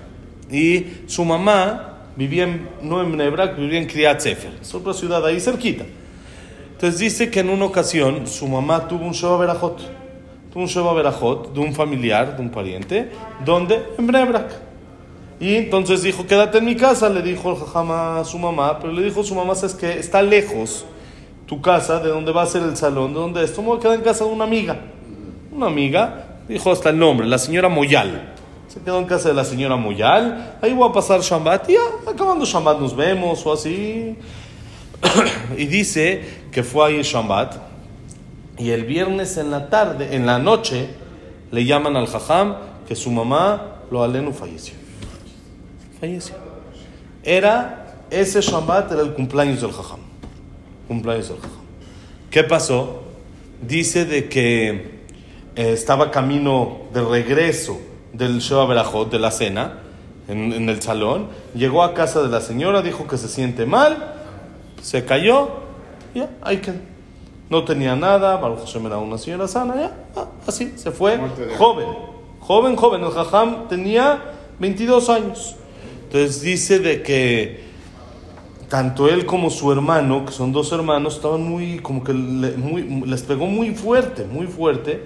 y 0.51 0.87
su 1.07 1.23
mamá 1.23 2.09
vivía 2.17 2.45
en, 2.45 2.67
no 2.83 3.03
en 3.03 3.15
Nebrak, 3.15 3.59
vivía 3.59 3.79
en 3.79 3.87
Kriyat 3.87 4.25
es 4.25 4.75
otra 4.75 4.95
ciudad 4.95 5.25
ahí 5.25 5.39
cerquita. 5.39 5.85
Entonces 6.73 6.99
dice 6.99 7.31
que 7.31 7.41
en 7.41 7.51
una 7.51 7.67
ocasión 7.67 8.27
su 8.27 8.49
mamá 8.49 8.89
tuvo 8.89 9.05
un 9.05 9.13
Sheva 9.13 9.37
Berajot, 9.37 9.83
tuvo 10.51 10.63
un 10.63 10.69
Sheva 10.69 10.95
Berajot 10.95 11.53
de 11.53 11.61
un 11.61 11.75
familiar, 11.75 12.37
de 12.37 12.43
un 12.43 12.49
pariente, 12.49 13.11
donde 13.45 13.83
en 13.99 14.07
Nebrak. 14.07 14.51
Y 15.39 15.57
entonces 15.57 16.03
dijo, 16.03 16.27
quédate 16.27 16.57
en 16.57 16.65
mi 16.65 16.75
casa, 16.75 17.11
le 17.11 17.21
dijo 17.21 17.51
el 17.51 17.57
jajama 17.59 18.21
a 18.21 18.25
su 18.25 18.39
mamá, 18.39 18.79
pero 18.79 18.95
le 18.95 19.03
dijo 19.03 19.23
su 19.23 19.35
mamá, 19.35 19.53
es 19.53 19.75
que 19.75 19.99
está 19.99 20.23
lejos 20.23 20.87
tu 21.51 21.61
casa, 21.61 21.99
de 21.99 22.11
donde 22.11 22.31
va 22.31 22.43
a 22.43 22.47
ser 22.47 22.63
el 22.63 22.77
salón, 22.77 23.13
de 23.13 23.19
donde 23.19 23.43
esto, 23.43 23.61
me 23.61 23.71
voy 23.71 23.79
a 23.79 23.81
quedar 23.81 23.97
en 23.97 24.03
casa 24.03 24.25
de 24.25 24.31
una 24.31 24.45
amiga. 24.45 24.79
Una 25.51 25.67
amiga, 25.67 26.39
dijo 26.47 26.71
hasta 26.71 26.91
el 26.91 26.99
nombre, 27.01 27.27
la 27.27 27.39
señora 27.39 27.69
Moyal. 27.69 28.35
Se 28.69 28.81
quedó 28.81 29.01
en 29.01 29.07
casa 29.07 29.31
de 29.31 29.35
la 29.35 29.45
señora 29.45 29.75
Moyal, 29.75 30.59
ahí 30.63 30.73
voy 30.73 30.89
a 30.89 30.93
pasar 30.93 31.23
Shabbat, 31.23 31.69
y 31.69 31.73
ya, 31.73 31.81
acabando 32.09 32.45
Shabbat 32.45 32.79
nos 32.79 32.95
vemos 32.95 33.45
o 33.45 33.53
así. 33.53 34.17
y 35.59 35.67
dice 35.67 36.25
que 36.53 36.63
fue 36.63 36.87
ahí 36.87 37.03
Shabbat, 37.03 37.57
y 38.57 38.71
el 38.71 38.85
viernes 38.85 39.37
en 39.37 39.51
la 39.51 39.69
tarde, 39.69 40.15
en 40.15 40.27
la 40.27 40.39
noche, 40.39 40.89
le 41.51 41.65
llaman 41.65 41.97
al 41.97 42.07
jajam 42.07 42.59
que 42.87 42.95
su 42.95 43.11
mamá, 43.11 43.81
lo 43.91 44.05
alenu, 44.05 44.33
falleció 44.33 44.75
falleció. 45.99 46.37
Era, 47.25 47.97
ese 48.09 48.41
Shabbat 48.41 48.93
era 48.93 49.03
el 49.03 49.15
cumpleaños 49.15 49.61
del 49.61 49.73
Jajam. 49.73 50.10
Cumpleaños. 50.91 51.31
¿Qué 52.33 52.43
pasó? 52.43 53.03
Dice 53.63 54.07
de 54.07 54.29
que 54.29 54.71
eh, 55.55 55.73
estaba 55.73 56.11
camino 56.11 56.79
de 56.93 57.01
regreso 57.01 57.79
del 58.13 58.41
Sheba 58.41 58.67
Berajot, 58.67 59.09
de 59.09 59.21
la 59.21 59.31
cena, 59.31 59.79
en, 60.27 60.53
en 60.53 60.69
el 60.69 60.83
salón. 60.83 61.29
Llegó 61.55 61.85
a 61.85 61.95
casa 61.95 62.25
de 62.25 62.29
la 62.29 62.41
señora, 62.41 62.83
dijo 62.83 63.07
que 63.07 63.19
se 63.19 63.29
siente 63.29 63.67
mal, 63.67 64.17
se 64.83 65.05
cayó, 65.05 65.61
ya, 66.13 66.29
ahí 66.43 66.57
quedó. 66.57 66.79
No 67.51 67.65
tenía 67.65 67.95
nada, 67.95 68.37
Baruch 68.39 68.59
Hashem 68.59 68.87
era 68.87 68.99
una 68.99 69.17
señora 69.17 69.47
sana, 69.47 69.77
ya, 69.77 69.97
ah, 70.17 70.27
así, 70.49 70.73
se 70.75 70.91
fue, 70.91 71.21
joven, 71.57 71.87
joven, 72.41 72.75
joven. 72.75 73.05
El 73.05 73.13
Jajam 73.13 73.69
tenía 73.69 74.21
22 74.59 75.09
años. 75.09 75.55
Entonces 76.07 76.41
dice 76.41 76.81
de 76.81 77.01
que 77.05 77.70
tanto 78.71 79.09
él 79.09 79.27
como 79.27 79.51
su 79.51 79.73
hermano, 79.73 80.25
que 80.25 80.31
son 80.31 80.53
dos 80.53 80.71
hermanos, 80.71 81.17
estaban 81.17 81.43
muy, 81.43 81.81
como 81.81 82.05
que 82.05 82.15
les 82.15 83.23
pegó 83.23 83.47
muy 83.47 83.75
fuerte, 83.75 84.25
muy 84.25 84.47
fuerte. 84.47 85.03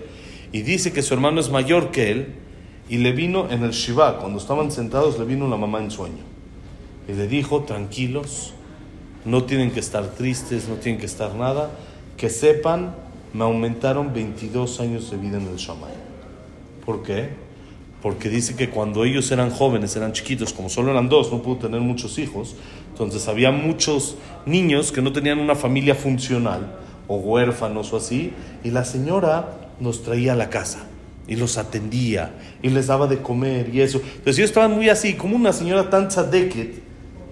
Y 0.53 0.61
dice 0.61 0.93
que 0.93 1.01
su 1.01 1.15
hermano 1.15 1.41
es 1.41 1.51
mayor 1.51 1.91
que 1.91 2.11
él. 2.11 2.35
Y 2.91 2.99
le 2.99 3.13
vino 3.13 3.51
en 3.51 3.65
el 3.65 3.71
Shiva, 3.71 4.19
cuando 4.19 4.39
estaban 4.39 4.71
sentados, 4.71 5.19
le 5.19 5.25
vino 5.25 5.49
la 5.49 5.57
mamá 5.57 5.81
en 5.81 5.91
sueño. 5.91 6.23
Y 7.09 7.15
le 7.15 7.27
dijo, 7.27 7.63
tranquilos, 7.63 8.53
no 9.25 9.45
tienen 9.45 9.71
que 9.71 9.81
estar 9.81 10.09
tristes, 10.09 10.69
no 10.69 10.75
tienen 10.75 11.01
que 11.01 11.07
estar 11.07 11.35
nada. 11.35 11.71
Que 12.19 12.29
sepan, 12.29 12.95
me 13.33 13.45
aumentaron 13.45 14.13
22 14.13 14.79
años 14.81 15.11
de 15.11 15.17
vida 15.17 15.39
en 15.39 15.49
el 15.49 15.57
Shammai. 15.57 15.95
¿Por 16.85 17.03
qué? 17.03 17.31
Porque 18.05 18.29
dice 18.29 18.55
que 18.55 18.69
cuando 18.69 19.07
ellos 19.07 19.31
eran 19.31 19.49
jóvenes, 19.49 19.97
eran 19.97 20.13
chiquitos, 20.13 20.53
como 20.53 20.69
solo 20.69 20.91
eran 20.91 21.09
dos, 21.09 21.33
no 21.33 21.41
pudo 21.41 21.57
tener 21.57 21.81
muchos 21.81 22.19
hijos, 22.19 22.55
entonces 22.91 23.27
había 23.29 23.51
muchos 23.51 24.17
niños 24.45 24.93
que 24.93 25.01
no 25.01 25.11
tenían 25.11 25.39
una 25.39 25.55
familia 25.55 25.95
funcional, 25.95 26.77
o 27.09 27.17
huérfanos 27.17 27.95
o 27.95 27.97
así, 27.97 28.35
y 28.63 28.73
la 28.73 28.85
señora 28.85 29.57
nos 29.81 30.03
traía 30.03 30.35
a 30.35 30.37
la 30.37 30.51
casa 30.51 30.85
y 31.27 31.37
los 31.37 31.57
atendía 31.57 32.35
y 32.63 32.69
les 32.69 32.89
daba 32.89 33.07
de 33.07 33.23
comer 33.23 33.75
y 33.75 33.81
eso. 33.81 34.03
Entonces 34.05 34.37
ellos 34.37 34.51
estaban 34.51 34.73
muy 34.73 34.91
así, 34.91 35.15
como 35.15 35.35
una 35.35 35.55
señora 35.55 35.89
tan 35.89 36.09
tzadeket, 36.09 36.83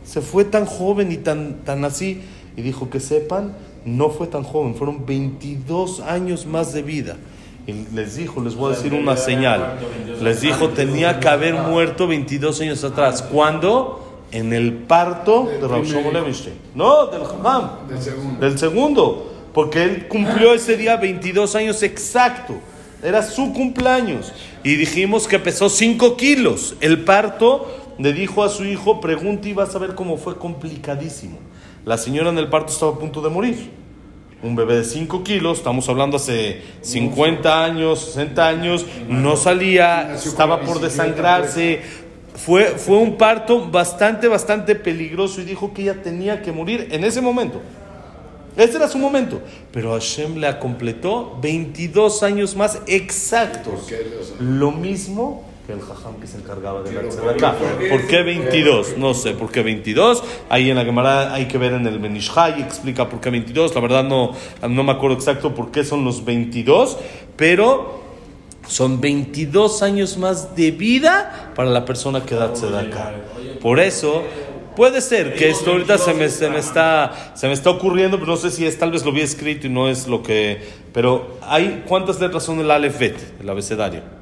se 0.06 0.22
fue 0.22 0.46
tan 0.46 0.64
joven 0.64 1.12
y 1.12 1.18
tan, 1.18 1.64
tan 1.66 1.84
así, 1.84 2.22
y 2.56 2.62
dijo 2.62 2.88
que 2.88 2.98
sepan 2.98 3.52
no 3.84 4.08
fue 4.08 4.26
tan 4.26 4.42
joven, 4.42 4.74
fueron 4.74 5.04
22 5.04 6.00
años 6.00 6.46
más 6.46 6.72
de 6.72 6.80
vida. 6.80 7.16
Y 7.66 7.72
les 7.94 8.16
dijo, 8.16 8.42
les 8.42 8.56
voy 8.56 8.72
a 8.72 8.76
decir 8.76 8.92
una 8.92 9.16
señal. 9.16 9.78
Les 10.20 10.40
dijo, 10.40 10.70
tenía 10.70 11.20
que 11.20 11.28
haber 11.28 11.54
muerto 11.54 12.06
22 12.06 12.60
años 12.60 12.82
atrás. 12.84 13.22
¿Cuándo? 13.22 13.98
En 14.32 14.52
el 14.52 14.72
parto 14.72 15.48
de 15.60 15.68
Rav 15.68 15.84
Shlomo 15.84 16.10
Levinstein. 16.10 16.56
No, 16.74 17.06
del 17.06 17.22
Hamam. 17.22 17.86
Del 17.88 18.02
segundo. 18.02 18.40
Del 18.40 18.58
segundo. 18.58 19.32
Porque 19.52 19.84
él 19.84 20.08
cumplió 20.08 20.54
ese 20.54 20.76
día 20.76 20.96
22 20.96 21.54
años 21.54 21.82
exacto. 21.82 22.54
Era 23.02 23.22
su 23.22 23.52
cumpleaños. 23.52 24.32
Y 24.64 24.76
dijimos 24.76 25.28
que 25.28 25.38
pesó 25.38 25.68
5 25.68 26.16
kilos. 26.16 26.76
El 26.80 27.04
parto 27.04 27.68
le 27.98 28.12
dijo 28.12 28.42
a 28.42 28.48
su 28.48 28.64
hijo, 28.64 29.00
pregunta 29.00 29.48
y 29.48 29.52
vas 29.52 29.74
a 29.74 29.78
ver 29.78 29.94
cómo 29.94 30.16
fue 30.16 30.36
complicadísimo. 30.36 31.38
La 31.84 31.98
señora 31.98 32.30
en 32.30 32.38
el 32.38 32.48
parto 32.48 32.72
estaba 32.72 32.92
a 32.92 32.98
punto 32.98 33.20
de 33.20 33.28
morir. 33.28 33.81
Un 34.42 34.56
bebé 34.56 34.78
de 34.78 34.84
5 34.84 35.22
kilos, 35.22 35.58
estamos 35.58 35.88
hablando 35.88 36.16
hace 36.16 36.62
50 36.80 37.64
años, 37.64 38.06
60 38.06 38.48
años, 38.48 38.86
no 39.08 39.36
salía, 39.36 40.14
estaba 40.14 40.58
la 40.58 40.64
por 40.64 40.80
desangrarse. 40.80 41.80
Fue, 42.34 42.64
fue 42.76 42.96
un 42.96 43.16
parto 43.16 43.68
bastante, 43.70 44.26
bastante 44.26 44.74
peligroso 44.74 45.40
y 45.40 45.44
dijo 45.44 45.72
que 45.72 45.82
ella 45.82 46.02
tenía 46.02 46.42
que 46.42 46.50
morir 46.50 46.88
en 46.90 47.04
ese 47.04 47.20
momento. 47.20 47.60
Ese 48.56 48.76
era 48.76 48.88
su 48.88 48.98
momento. 48.98 49.40
Pero 49.70 49.92
Hashem 49.92 50.36
le 50.36 50.58
completó 50.58 51.38
22 51.40 52.22
años 52.24 52.56
más 52.56 52.80
exactos. 52.86 53.88
Lo 54.40 54.72
mismo 54.72 55.51
que 55.66 55.72
el 55.72 55.80
jajam 55.80 56.20
que 56.20 56.26
se 56.26 56.38
encargaba 56.38 56.82
de 56.82 56.92
la 56.92 57.08
tzedakah. 57.08 57.52
¿por 57.52 57.78
qué? 57.78 57.88
¿Por 57.88 58.06
qué 58.06 58.22
22? 58.22 58.98
No 58.98 59.14
sé, 59.14 59.32
¿por 59.32 59.50
qué 59.50 59.62
22? 59.62 60.22
Ahí 60.48 60.70
en 60.70 60.76
la 60.76 60.84
Gemara 60.84 61.32
hay 61.32 61.46
que 61.46 61.58
ver 61.58 61.72
en 61.74 61.86
el 61.86 61.98
Benishai, 61.98 62.60
explica 62.60 63.08
por 63.08 63.20
qué 63.20 63.30
22. 63.30 63.74
La 63.74 63.80
verdad 63.80 64.04
no, 64.04 64.32
no 64.68 64.84
me 64.84 64.92
acuerdo 64.92 65.16
exacto 65.16 65.54
por 65.54 65.70
qué 65.70 65.84
son 65.84 66.04
los 66.04 66.24
22, 66.24 66.98
pero 67.36 68.02
son 68.66 69.00
22 69.00 69.82
años 69.82 70.16
más 70.16 70.56
de 70.56 70.70
vida 70.72 71.52
para 71.54 71.70
la 71.70 71.84
persona 71.84 72.24
que 72.24 72.34
da 72.34 72.52
tzedakah. 72.52 73.12
Por 73.60 73.78
eso, 73.78 74.24
puede 74.74 75.00
ser 75.00 75.34
que 75.34 75.50
esto 75.50 75.72
ahorita 75.72 75.98
se 75.98 76.14
me, 76.14 76.28
se 76.28 76.50
me 76.50 76.58
está, 76.58 77.32
se 77.34 77.46
me 77.46 77.52
está 77.52 77.70
ocurriendo, 77.70 78.18
pero 78.18 78.32
no 78.32 78.36
sé 78.36 78.50
si 78.50 78.66
es, 78.66 78.78
tal 78.78 78.90
vez 78.90 79.04
lo 79.04 79.12
había 79.12 79.24
escrito 79.24 79.68
y 79.68 79.70
no 79.70 79.88
es 79.88 80.08
lo 80.08 80.22
que... 80.22 80.60
Pero 80.92 81.38
hay, 81.42 81.84
¿cuántas 81.86 82.20
letras 82.20 82.42
son 82.42 82.58
el 82.58 82.70
Aleph 82.70 82.98
Bet, 82.98 83.40
el 83.40 83.48
abecedario? 83.48 84.21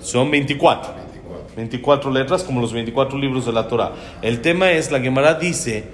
Son 0.00 0.30
24. 0.30 1.08
24 1.56 2.10
letras, 2.12 2.44
como 2.44 2.60
los 2.60 2.72
24 2.72 3.18
libros 3.18 3.44
de 3.44 3.52
la 3.52 3.66
Torah. 3.66 3.92
El 4.22 4.40
tema 4.40 4.70
es, 4.70 4.92
la 4.92 5.00
Gemara 5.00 5.34
dice, 5.34 5.86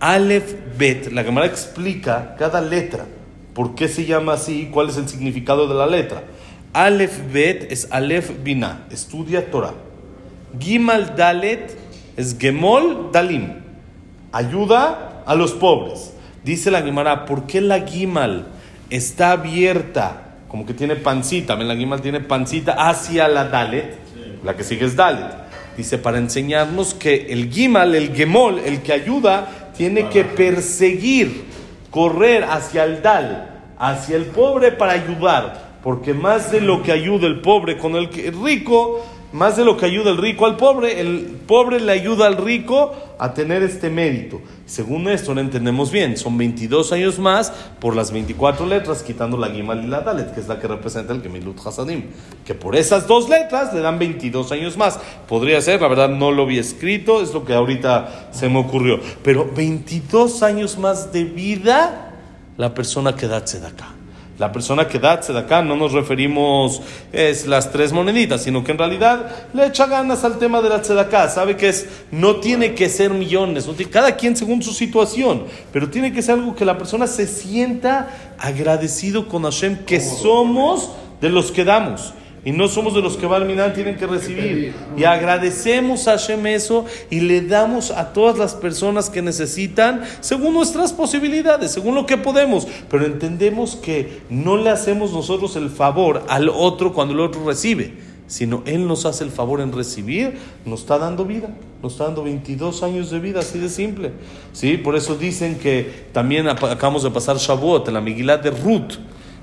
Aleph 0.00 0.54
Bet, 0.76 1.12
la 1.12 1.22
Gemara 1.22 1.46
explica 1.46 2.34
cada 2.36 2.60
letra, 2.60 3.06
por 3.54 3.76
qué 3.76 3.86
se 3.86 4.04
llama 4.04 4.32
así, 4.32 4.68
cuál 4.72 4.88
es 4.88 4.96
el 4.96 5.08
significado 5.08 5.68
de 5.68 5.74
la 5.74 5.86
letra. 5.86 6.24
Aleph 6.72 7.32
Bet 7.32 7.70
es 7.70 7.86
Aleph 7.92 8.30
Binah, 8.42 8.86
estudia 8.90 9.48
Torah. 9.50 9.74
Gimal 10.58 11.14
Dalet 11.16 11.76
es 12.16 12.36
Gemol 12.38 13.10
Dalim, 13.12 13.54
ayuda 14.32 15.22
a 15.24 15.34
los 15.34 15.52
pobres. 15.52 16.14
Dice 16.42 16.70
la 16.70 16.82
Gemara, 16.82 17.26
¿por 17.26 17.46
qué 17.46 17.60
la 17.60 17.86
Gimal 17.86 18.48
está 18.90 19.32
abierta, 19.32 20.31
como 20.52 20.66
que 20.66 20.74
tiene 20.74 20.96
pancita? 20.96 21.54
¿Ven? 21.54 21.66
La 21.66 21.74
Gimal 21.74 22.02
tiene 22.02 22.20
pancita 22.20 22.74
hacia 22.74 23.26
la 23.26 23.46
Dalet, 23.46 23.96
la 24.44 24.54
que 24.54 24.62
sigue 24.62 24.84
es 24.84 24.94
Dalet. 24.94 25.32
Dice, 25.78 25.96
para 25.96 26.18
enseñarnos 26.18 26.92
que 26.92 27.28
el 27.30 27.50
Gimal, 27.50 27.94
el 27.94 28.14
Gemol, 28.14 28.58
el 28.58 28.82
que 28.82 28.92
ayuda, 28.92 29.72
tiene 29.74 30.10
que 30.10 30.24
perseguir, 30.24 31.44
correr 31.90 32.44
hacia 32.44 32.84
el 32.84 33.00
Dal, 33.00 33.62
hacia 33.78 34.16
el 34.16 34.26
pobre 34.26 34.72
para 34.72 34.92
ayudar. 34.92 35.72
Porque 35.82 36.12
más 36.12 36.52
de 36.52 36.60
lo 36.60 36.82
que 36.82 36.92
ayuda 36.92 37.26
el 37.26 37.40
pobre 37.40 37.78
con 37.78 37.96
el 37.96 38.10
que- 38.10 38.28
el 38.28 38.44
rico, 38.44 39.02
más 39.32 39.56
de 39.56 39.64
lo 39.64 39.76
que 39.76 39.86
ayuda 39.86 40.10
el 40.10 40.18
rico 40.18 40.46
al 40.46 40.56
pobre, 40.56 41.00
el 41.00 41.38
pobre 41.46 41.80
le 41.80 41.92
ayuda 41.92 42.26
al 42.26 42.36
rico 42.36 42.92
a 43.18 43.32
tener 43.34 43.62
este 43.62 43.88
mérito. 43.88 44.40
Según 44.66 45.08
esto, 45.08 45.34
lo 45.34 45.40
entendemos 45.40 45.90
bien. 45.90 46.16
Son 46.16 46.36
22 46.36 46.92
años 46.92 47.18
más 47.18 47.52
por 47.80 47.96
las 47.96 48.12
24 48.12 48.66
letras, 48.66 49.02
quitando 49.02 49.36
la 49.36 49.48
Gimal 49.48 49.84
y 49.84 49.86
la 49.86 50.00
Dalet, 50.00 50.34
que 50.34 50.40
es 50.40 50.48
la 50.48 50.58
que 50.58 50.68
representa 50.68 51.12
el 51.12 51.22
Gemilut 51.22 51.58
Hasadim. 51.66 52.04
Que 52.44 52.54
por 52.54 52.76
esas 52.76 53.06
dos 53.06 53.28
letras 53.28 53.72
le 53.72 53.80
dan 53.80 53.98
22 53.98 54.52
años 54.52 54.76
más. 54.76 54.98
Podría 55.28 55.60
ser, 55.60 55.80
la 55.80 55.88
verdad 55.88 56.08
no 56.08 56.30
lo 56.30 56.46
vi 56.46 56.58
escrito, 56.58 57.22
es 57.22 57.32
lo 57.32 57.44
que 57.44 57.54
ahorita 57.54 58.30
se 58.32 58.48
me 58.48 58.58
ocurrió. 58.58 59.00
Pero 59.22 59.50
22 59.54 60.42
años 60.42 60.78
más 60.78 61.12
de 61.12 61.24
vida 61.24 62.12
la 62.56 62.74
persona 62.74 63.14
que 63.14 63.26
da 63.28 63.44
tzedakah. 63.44 63.91
La 64.42 64.50
persona 64.50 64.88
que 64.88 64.98
da 64.98 65.20
tzedakah 65.20 65.62
no 65.62 65.76
nos 65.76 65.92
referimos 65.92 66.82
es 67.12 67.46
las 67.46 67.70
tres 67.70 67.92
moneditas, 67.92 68.42
sino 68.42 68.64
que 68.64 68.72
en 68.72 68.78
realidad 68.78 69.46
le 69.54 69.66
echa 69.66 69.86
ganas 69.86 70.24
al 70.24 70.36
tema 70.40 70.60
de 70.60 70.68
la 70.68 70.82
tzedakah. 70.82 71.28
Sabe 71.28 71.56
que 71.56 71.68
es, 71.68 71.86
no 72.10 72.40
tiene 72.40 72.74
que 72.74 72.88
ser 72.88 73.10
millones, 73.12 73.68
no 73.68 73.74
tiene- 73.74 73.92
cada 73.92 74.16
quien 74.16 74.36
según 74.36 74.60
su 74.60 74.72
situación, 74.72 75.44
pero 75.72 75.88
tiene 75.88 76.12
que 76.12 76.22
ser 76.22 76.34
algo 76.34 76.56
que 76.56 76.64
la 76.64 76.76
persona 76.76 77.06
se 77.06 77.28
sienta 77.28 78.08
agradecido 78.36 79.28
con 79.28 79.44
Hashem, 79.44 79.84
que 79.86 80.00
somos 80.00 80.90
de 81.20 81.30
los 81.30 81.52
que 81.52 81.64
damos. 81.64 82.12
Y 82.44 82.50
no 82.50 82.66
somos 82.66 82.94
de 82.94 83.02
los 83.02 83.16
que 83.16 83.26
Balminan 83.26 83.72
tienen 83.72 83.96
que 83.96 84.06
recibir. 84.06 84.74
Y 84.96 85.04
agradecemos 85.04 86.08
a 86.08 86.12
Hashem 86.12 86.44
eso 86.46 86.86
y 87.08 87.20
le 87.20 87.40
damos 87.42 87.92
a 87.92 88.12
todas 88.12 88.36
las 88.36 88.54
personas 88.54 89.10
que 89.10 89.22
necesitan 89.22 90.02
según 90.20 90.54
nuestras 90.54 90.92
posibilidades, 90.92 91.70
según 91.70 91.94
lo 91.94 92.04
que 92.04 92.16
podemos. 92.16 92.66
Pero 92.90 93.06
entendemos 93.06 93.76
que 93.76 94.22
no 94.28 94.56
le 94.56 94.70
hacemos 94.70 95.12
nosotros 95.12 95.54
el 95.54 95.70
favor 95.70 96.24
al 96.28 96.48
otro 96.48 96.92
cuando 96.92 97.14
el 97.14 97.20
otro 97.20 97.46
recibe, 97.46 97.94
sino 98.26 98.64
Él 98.66 98.88
nos 98.88 99.06
hace 99.06 99.22
el 99.22 99.30
favor 99.30 99.60
en 99.60 99.70
recibir, 99.70 100.36
nos 100.64 100.80
está 100.80 100.98
dando 100.98 101.24
vida, 101.24 101.56
nos 101.80 101.92
está 101.92 102.06
dando 102.06 102.24
22 102.24 102.82
años 102.82 103.10
de 103.12 103.20
vida, 103.20 103.38
así 103.38 103.60
de 103.60 103.68
simple. 103.68 104.10
¿Sí? 104.52 104.78
Por 104.78 104.96
eso 104.96 105.14
dicen 105.14 105.60
que 105.60 106.08
también 106.12 106.48
acabamos 106.48 107.04
de 107.04 107.10
pasar 107.12 107.36
Shavuot, 107.36 107.86
la 107.90 108.00
Migilá 108.00 108.38
de 108.38 108.50
Ruth. 108.50 108.94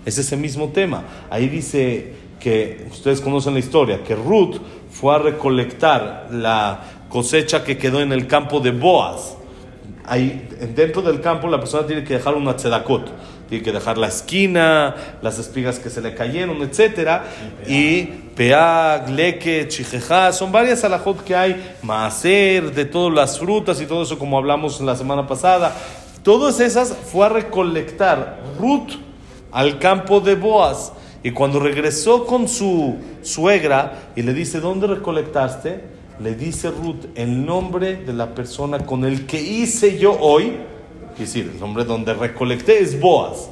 Es 0.05 0.17
ese 0.17 0.35
mismo 0.35 0.69
tema. 0.69 1.03
Ahí 1.29 1.47
dice 1.47 2.28
que 2.39 2.87
ustedes 2.91 3.21
conocen 3.21 3.53
la 3.53 3.59
historia, 3.59 4.03
que 4.03 4.15
Ruth 4.15 4.57
fue 4.89 5.15
a 5.15 5.19
recolectar 5.19 6.27
la 6.31 6.81
cosecha 7.09 7.63
que 7.63 7.77
quedó 7.77 8.01
en 8.01 8.11
el 8.11 8.27
campo 8.27 8.59
de 8.59 8.71
Boaz. 8.71 9.35
Ahí, 10.05 10.47
dentro 10.75 11.01
del 11.01 11.21
campo 11.21 11.47
la 11.47 11.59
persona 11.59 11.85
tiene 11.85 12.03
que 12.03 12.15
dejar 12.15 12.33
una 12.35 12.55
tzedakot, 12.55 13.11
tiene 13.47 13.63
que 13.63 13.71
dejar 13.71 13.97
la 13.97 14.07
esquina, 14.07 14.95
las 15.21 15.37
espigas 15.37 15.77
que 15.77 15.89
se 15.89 16.01
le 16.01 16.15
cayeron, 16.15 16.61
etcétera, 16.63 17.25
y 17.67 18.03
peag, 18.35 19.09
leque, 19.09 19.67
chijeja, 19.67 20.31
son 20.31 20.51
varias 20.51 20.83
alajot 20.83 21.23
que 21.23 21.35
hay, 21.35 21.75
maaser, 21.83 22.73
de 22.73 22.85
todas 22.85 23.13
las 23.13 23.37
frutas 23.37 23.81
y 23.81 23.85
todo 23.85 24.01
eso 24.01 24.17
como 24.17 24.37
hablamos 24.37 24.81
la 24.81 24.95
semana 24.95 25.27
pasada. 25.27 25.75
Todas 26.23 26.59
esas 26.59 26.93
fue 26.93 27.25
a 27.25 27.29
recolectar 27.29 28.39
Ruth 28.59 28.93
al 29.51 29.79
campo 29.79 30.19
de 30.19 30.35
Boaz. 30.35 30.93
Y 31.23 31.31
cuando 31.31 31.59
regresó 31.59 32.25
con 32.25 32.47
su 32.47 32.95
suegra 33.21 34.11
y 34.15 34.21
le 34.21 34.33
dice, 34.33 34.59
¿dónde 34.59 34.87
recolectaste? 34.87 35.81
Le 36.19 36.35
dice 36.35 36.71
Ruth, 36.71 37.05
el 37.15 37.45
nombre 37.45 37.97
de 37.97 38.13
la 38.13 38.33
persona 38.33 38.85
con 38.85 39.03
el 39.05 39.25
que 39.25 39.41
hice 39.41 39.97
yo 39.97 40.17
hoy, 40.19 40.53
es 41.13 41.19
decir, 41.19 41.51
el 41.53 41.59
nombre 41.59 41.83
donde 41.83 42.13
recolecté 42.13 42.79
es 42.79 42.99
Boaz. 42.99 43.49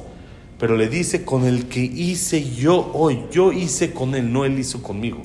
Pero 0.58 0.76
le 0.76 0.88
dice, 0.88 1.24
con 1.24 1.44
el 1.44 1.68
que 1.68 1.80
hice 1.80 2.50
yo 2.50 2.90
hoy, 2.92 3.20
yo 3.30 3.52
hice 3.52 3.92
con 3.92 4.14
él, 4.14 4.32
no 4.32 4.44
él 4.44 4.58
hizo 4.58 4.82
conmigo. 4.82 5.20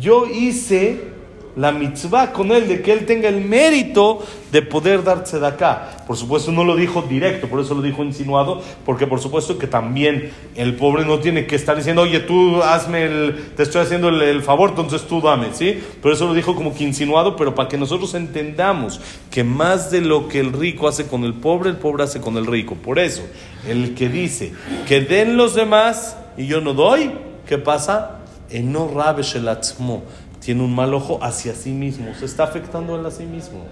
Yo 0.00 0.26
hice 0.26 1.13
la 1.56 1.72
mitzvah 1.72 2.32
con 2.32 2.50
él, 2.50 2.68
de 2.68 2.82
que 2.82 2.92
él 2.92 3.06
tenga 3.06 3.28
el 3.28 3.40
mérito 3.40 4.24
de 4.50 4.62
poder 4.62 5.04
dar 5.04 5.24
tzedakah. 5.24 6.04
Por 6.06 6.16
supuesto 6.16 6.52
no 6.52 6.64
lo 6.64 6.76
dijo 6.76 7.02
directo, 7.02 7.48
por 7.48 7.60
eso 7.60 7.74
lo 7.74 7.82
dijo 7.82 8.02
insinuado, 8.04 8.60
porque 8.84 9.06
por 9.06 9.20
supuesto 9.20 9.58
que 9.58 9.66
también 9.66 10.32
el 10.54 10.74
pobre 10.76 11.04
no 11.04 11.18
tiene 11.18 11.46
que 11.46 11.56
estar 11.56 11.76
diciendo, 11.76 12.02
oye, 12.02 12.20
tú 12.20 12.62
hazme 12.62 13.04
el, 13.04 13.52
te 13.56 13.62
estoy 13.62 13.82
haciendo 13.82 14.08
el, 14.08 14.20
el 14.22 14.42
favor, 14.42 14.70
entonces 14.70 15.02
tú 15.06 15.20
dame, 15.20 15.48
¿sí? 15.52 15.80
Por 16.02 16.12
eso 16.12 16.26
lo 16.26 16.34
dijo 16.34 16.54
como 16.54 16.74
que 16.74 16.84
insinuado, 16.84 17.36
pero 17.36 17.54
para 17.54 17.68
que 17.68 17.78
nosotros 17.78 18.14
entendamos 18.14 19.00
que 19.30 19.44
más 19.44 19.90
de 19.90 20.00
lo 20.00 20.28
que 20.28 20.40
el 20.40 20.52
rico 20.52 20.88
hace 20.88 21.06
con 21.06 21.24
el 21.24 21.34
pobre, 21.34 21.70
el 21.70 21.76
pobre 21.76 22.04
hace 22.04 22.20
con 22.20 22.36
el 22.36 22.46
rico. 22.46 22.74
Por 22.74 22.98
eso, 22.98 23.22
el 23.68 23.94
que 23.94 24.08
dice 24.08 24.52
que 24.86 25.00
den 25.00 25.36
los 25.36 25.54
demás 25.54 26.16
y 26.36 26.46
yo 26.46 26.60
no 26.60 26.74
doy, 26.74 27.12
¿qué 27.46 27.58
pasa? 27.58 28.20
Eno 28.50 28.90
rabe 28.94 29.22
shelatzmo 29.22 30.02
tiene 30.44 30.62
un 30.62 30.74
mal 30.74 30.92
ojo 30.92 31.18
hacia 31.22 31.54
sí 31.54 31.70
mismo, 31.70 32.14
se 32.18 32.26
está 32.26 32.44
afectando 32.44 32.98
él 32.98 33.06
a 33.06 33.10
sí 33.10 33.24
mismo. 33.24 33.64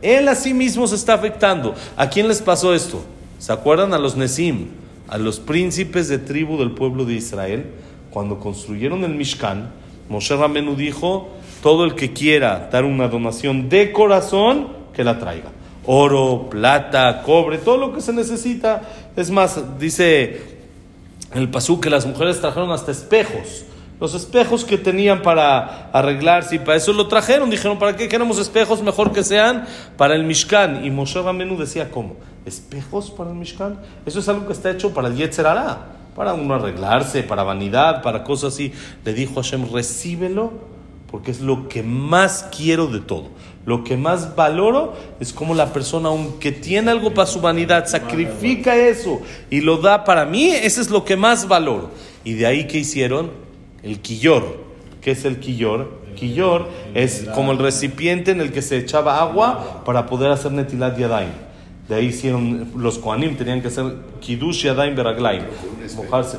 Él 0.00 0.28
a 0.28 0.34
sí 0.34 0.54
mismo 0.54 0.86
se 0.86 0.94
está 0.94 1.14
afectando. 1.14 1.74
¿A 1.96 2.08
quién 2.08 2.28
les 2.28 2.40
pasó 2.40 2.74
esto? 2.74 3.04
¿Se 3.38 3.52
acuerdan 3.52 3.92
a 3.92 3.98
los 3.98 4.16
Nesim, 4.16 4.68
a 5.08 5.18
los 5.18 5.40
príncipes 5.40 6.08
de 6.08 6.18
tribu 6.18 6.56
del 6.56 6.70
pueblo 6.70 7.04
de 7.04 7.14
Israel? 7.14 7.66
Cuando 8.10 8.40
construyeron 8.40 9.04
el 9.04 9.14
Mishkan, 9.14 9.70
Moshe 10.08 10.34
Ramenu 10.36 10.74
dijo, 10.74 11.28
todo 11.62 11.84
el 11.84 11.94
que 11.94 12.12
quiera 12.14 12.70
dar 12.72 12.84
una 12.84 13.08
donación 13.08 13.68
de 13.68 13.92
corazón, 13.92 14.68
que 14.94 15.04
la 15.04 15.18
traiga. 15.18 15.50
oro, 15.84 16.48
plata, 16.50 17.22
cobre, 17.22 17.58
todo 17.58 17.76
lo 17.76 17.92
que 17.92 18.00
se 18.00 18.12
necesita. 18.12 18.82
Es 19.14 19.30
más, 19.30 19.78
dice 19.78 20.56
el 21.34 21.50
pasú 21.50 21.78
que 21.78 21.90
las 21.90 22.06
mujeres 22.06 22.40
trajeron 22.40 22.70
hasta 22.70 22.90
espejos. 22.90 23.66
Los 23.98 24.14
espejos 24.14 24.64
que 24.64 24.76
tenían 24.76 25.22
para 25.22 25.90
arreglarse 25.90 26.56
y 26.56 26.58
para 26.58 26.76
eso 26.76 26.92
lo 26.92 27.08
trajeron. 27.08 27.48
Dijeron, 27.48 27.78
¿para 27.78 27.96
qué 27.96 28.08
queremos 28.08 28.38
espejos? 28.38 28.82
Mejor 28.82 29.12
que 29.12 29.24
sean 29.24 29.66
para 29.96 30.14
el 30.14 30.24
Mishkan. 30.24 30.84
Y 30.84 30.90
Moshe 30.90 31.22
Ramenu 31.22 31.56
decía, 31.56 31.90
¿cómo? 31.90 32.16
¿Espejos 32.44 33.10
para 33.10 33.30
el 33.30 33.36
Mishkan? 33.36 33.80
Eso 34.04 34.18
es 34.18 34.28
algo 34.28 34.46
que 34.46 34.52
está 34.52 34.70
hecho 34.70 34.92
para 34.92 35.08
el 35.08 35.16
Yetzer 35.16 35.46
Hará, 35.46 35.78
para 36.14 36.34
uno 36.34 36.54
arreglarse, 36.54 37.22
para 37.22 37.42
vanidad, 37.42 38.02
para 38.02 38.22
cosas 38.22 38.52
así. 38.52 38.72
Le 39.04 39.14
dijo 39.14 39.40
a 39.40 39.42
Hashem, 39.42 39.72
recíbelo 39.72 40.52
porque 41.10 41.30
es 41.30 41.40
lo 41.40 41.68
que 41.68 41.82
más 41.82 42.48
quiero 42.54 42.88
de 42.88 43.00
todo. 43.00 43.28
Lo 43.64 43.82
que 43.82 43.96
más 43.96 44.36
valoro 44.36 44.94
es 45.20 45.32
como 45.32 45.54
la 45.54 45.72
persona, 45.72 46.10
aunque 46.10 46.52
tiene 46.52 46.90
algo 46.90 47.14
para 47.14 47.26
su 47.26 47.40
vanidad, 47.40 47.86
sacrifica 47.86 48.76
eso 48.76 49.22
y 49.48 49.60
lo 49.60 49.78
da 49.78 50.04
para 50.04 50.26
mí, 50.26 50.50
ese 50.50 50.82
es 50.82 50.90
lo 50.90 51.04
que 51.04 51.16
más 51.16 51.48
valoro. 51.48 51.90
Y 52.24 52.34
de 52.34 52.46
ahí 52.46 52.66
que 52.66 52.78
hicieron 52.78 53.45
el 53.86 54.00
quillor. 54.00 54.66
¿Qué 55.00 55.12
es 55.12 55.24
el 55.24 55.38
quillor? 55.38 56.04
Quillor 56.16 56.68
es 56.94 57.26
como 57.34 57.52
el 57.52 57.58
recipiente 57.58 58.32
en 58.32 58.40
el 58.40 58.52
que 58.52 58.62
se 58.62 58.76
echaba 58.78 59.20
agua 59.20 59.82
para 59.84 60.06
poder 60.06 60.30
hacer 60.30 60.52
netilat 60.52 60.98
yadayim. 60.98 61.30
De 61.88 61.94
ahí 61.94 62.06
hicieron 62.06 62.72
los 62.76 62.98
koanim, 62.98 63.36
tenían 63.36 63.62
que 63.62 63.68
hacer 63.68 63.84
kiddush 64.20 64.64
yadayim 64.64 64.96
beraglaim, 64.96 65.44
mojarse. 65.94 66.38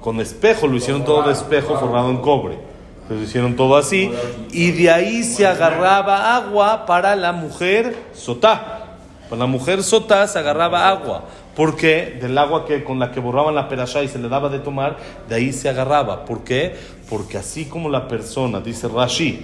Con 0.00 0.20
espejo, 0.20 0.66
lo 0.66 0.76
hicieron 0.76 1.04
todo 1.04 1.24
de 1.24 1.32
espejo 1.32 1.78
forrado 1.78 2.10
en 2.10 2.18
cobre. 2.18 2.58
Entonces 3.02 3.28
hicieron 3.28 3.56
todo 3.56 3.76
así. 3.76 4.10
Y 4.50 4.70
de 4.70 4.90
ahí 4.90 5.24
se 5.24 5.46
agarraba 5.46 6.36
agua 6.36 6.86
para 6.86 7.16
la 7.16 7.32
mujer 7.32 7.96
sotá. 8.14 8.96
Para 9.28 9.40
la 9.40 9.46
mujer 9.46 9.82
sotá 9.82 10.26
se 10.26 10.38
agarraba 10.38 10.88
agua. 10.88 11.24
Porque 11.58 12.16
del 12.20 12.38
agua 12.38 12.64
que, 12.64 12.84
con 12.84 13.00
la 13.00 13.10
que 13.10 13.18
borraban 13.18 13.52
la 13.52 13.68
perashá 13.68 14.04
y 14.04 14.08
se 14.08 14.20
le 14.20 14.28
daba 14.28 14.48
de 14.48 14.60
tomar, 14.60 14.96
de 15.28 15.34
ahí 15.34 15.52
se 15.52 15.68
agarraba. 15.68 16.24
¿Por 16.24 16.44
qué? 16.44 16.72
Porque 17.10 17.36
así 17.36 17.64
como 17.64 17.88
la 17.88 18.06
persona, 18.06 18.60
dice 18.60 18.86
Rashi, 18.86 19.40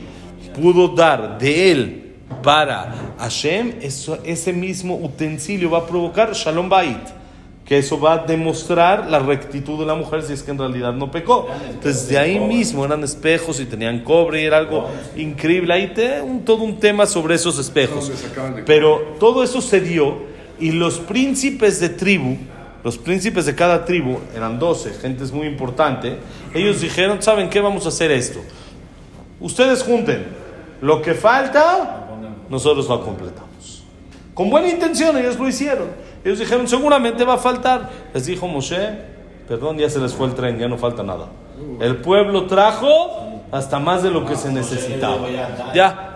pudo 0.55 0.87
dar 0.95 1.39
de 1.39 1.73
él 1.73 2.15
para 2.41 2.95
Hashem, 3.19 3.75
eso, 3.83 4.19
ese 4.25 4.53
mismo 4.53 4.95
utensilio 4.97 5.71
va 5.71 5.79
a 5.79 5.87
provocar 5.87 6.33
Shalom 6.35 6.69
Bait. 6.69 7.03
Que 7.65 7.79
eso 7.79 7.99
va 7.99 8.13
a 8.13 8.19
demostrar 8.19 9.11
la 9.11 9.19
rectitud 9.19 9.79
de 9.81 9.87
la 9.87 9.95
mujer 9.97 10.23
si 10.23 10.35
es 10.35 10.43
que 10.45 10.53
en 10.53 10.59
realidad 10.59 10.93
no 10.93 11.11
pecó. 11.11 11.49
Entonces, 11.71 12.09
de 12.11 12.19
ahí 12.19 12.39
mismo 12.39 12.85
eran 12.85 13.03
espejos 13.03 13.59
y 13.59 13.65
tenían 13.65 14.05
cobre 14.05 14.43
y 14.43 14.45
era 14.45 14.59
algo 14.59 14.87
increíble. 15.17 15.73
Ahí 15.75 15.89
te, 15.95 16.21
un, 16.21 16.45
todo 16.45 16.63
un 16.63 16.79
tema 16.79 17.07
sobre 17.07 17.35
esos 17.37 17.59
espejos. 17.59 18.07
¿Dónde 18.09 18.23
sacaban 18.23 18.55
de- 18.57 18.63
Pero 18.63 19.17
todo 19.19 19.43
eso 19.43 19.61
se 19.63 19.81
dio 19.81 20.33
y 20.59 20.73
los 20.73 20.99
príncipes 20.99 21.81
de 21.81 21.89
tribu, 21.89 22.37
los 22.83 22.99
príncipes 22.99 23.47
de 23.47 23.55
cada 23.55 23.85
tribu, 23.85 24.19
eran 24.35 24.59
12, 24.59 24.95
gente 24.95 25.25
es 25.25 25.33
muy 25.33 25.47
importante, 25.47 26.19
ellos 26.53 26.81
dijeron, 26.81 27.23
¿saben 27.23 27.49
qué? 27.49 27.61
Vamos 27.61 27.87
a 27.87 27.89
hacer 27.89 28.11
esto. 28.11 28.41
Ustedes 29.41 29.83
junten 29.83 30.27
lo 30.81 31.03
que 31.03 31.15
falta, 31.15 32.07
nosotros 32.49 32.89
lo 32.89 33.03
completamos. 33.05 33.85
Con 34.35 34.51
buena 34.51 34.69
intención 34.69 35.17
ellos 35.17 35.39
lo 35.39 35.49
hicieron. 35.49 35.89
Ellos 36.25 36.39
dijeron, 36.39 36.67
seguramente 36.67 37.25
va 37.25 37.35
a 37.35 37.39
faltar. 37.39 37.91
Les 38.13 38.27
dijo 38.27 38.49
Moshe, 38.49 38.99
perdón, 39.47 39.79
ya 39.79 39.89
se 39.89 39.99
les 40.01 40.13
fue 40.13 40.27
el 40.27 40.35
tren, 40.35 40.59
ya 40.59 40.69
no 40.69 40.77
falta 40.77 41.03
nada. 41.03 41.29
El 41.81 41.97
pueblo 41.99 42.47
trajo 42.47 43.43
hasta 43.53 43.79
más 43.79 44.03
de 44.03 44.11
lo 44.11 44.25
que 44.25 44.35
se 44.37 44.51
necesitaba. 44.53 45.29
Ya, 45.75 46.14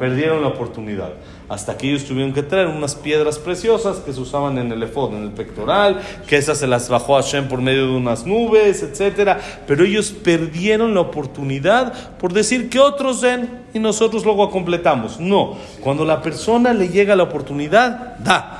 perdieron 0.00 0.40
la 0.40 0.48
oportunidad. 0.48 1.10
Hasta 1.50 1.76
que 1.76 1.90
ellos 1.90 2.06
tuvieron 2.06 2.32
que 2.32 2.42
traer 2.42 2.68
unas 2.68 2.94
piedras 2.94 3.38
preciosas 3.38 3.98
que 3.98 4.14
se 4.14 4.20
usaban 4.20 4.56
en 4.56 4.72
el 4.72 4.82
efod, 4.82 5.14
en 5.14 5.24
el 5.24 5.30
pectoral, 5.32 6.00
que 6.26 6.38
esas 6.38 6.56
se 6.56 6.66
las 6.66 6.88
bajó 6.88 7.16
Hashem 7.16 7.48
por 7.48 7.60
medio 7.60 7.86
de 7.86 7.96
unas 7.96 8.24
nubes, 8.24 8.82
etcétera. 8.82 9.38
Pero 9.66 9.84
ellos 9.84 10.10
perdieron 10.10 10.94
la 10.94 11.02
oportunidad 11.02 11.92
por 12.18 12.32
decir 12.32 12.70
que 12.70 12.80
otros 12.80 13.20
den 13.20 13.50
y 13.74 13.78
nosotros 13.78 14.24
luego 14.24 14.50
completamos. 14.50 15.20
No, 15.20 15.58
cuando 15.82 16.06
la 16.06 16.22
persona 16.22 16.72
le 16.72 16.88
llega 16.88 17.14
la 17.14 17.24
oportunidad, 17.24 18.16
da. 18.20 18.59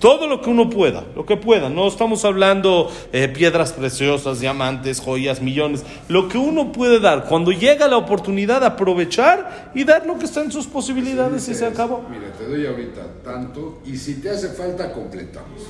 Todo 0.00 0.26
lo 0.26 0.40
que 0.40 0.48
uno 0.48 0.70
pueda, 0.70 1.04
lo 1.14 1.26
que 1.26 1.36
pueda. 1.36 1.68
No 1.68 1.86
estamos 1.86 2.24
hablando 2.24 2.90
eh, 3.12 3.28
piedras 3.28 3.74
preciosas, 3.74 4.40
diamantes, 4.40 4.98
joyas, 4.98 5.42
millones. 5.42 5.84
Lo 6.08 6.26
que 6.28 6.38
uno 6.38 6.72
puede 6.72 7.00
dar. 7.00 7.26
Cuando 7.26 7.52
llega 7.52 7.86
la 7.86 7.98
oportunidad, 7.98 8.64
aprovechar 8.64 9.70
y 9.74 9.84
dar 9.84 10.06
lo 10.06 10.18
que 10.18 10.24
está 10.24 10.40
en 10.40 10.50
sus 10.50 10.66
posibilidades 10.66 11.46
y 11.48 11.54
se 11.54 11.66
acabó. 11.66 12.02
Mira, 12.10 12.32
te 12.32 12.46
doy 12.46 12.66
ahorita 12.66 13.02
tanto 13.22 13.80
y 13.84 13.96
si 13.96 14.14
te 14.22 14.30
hace 14.30 14.48
falta, 14.48 14.90
completamos. 14.90 15.60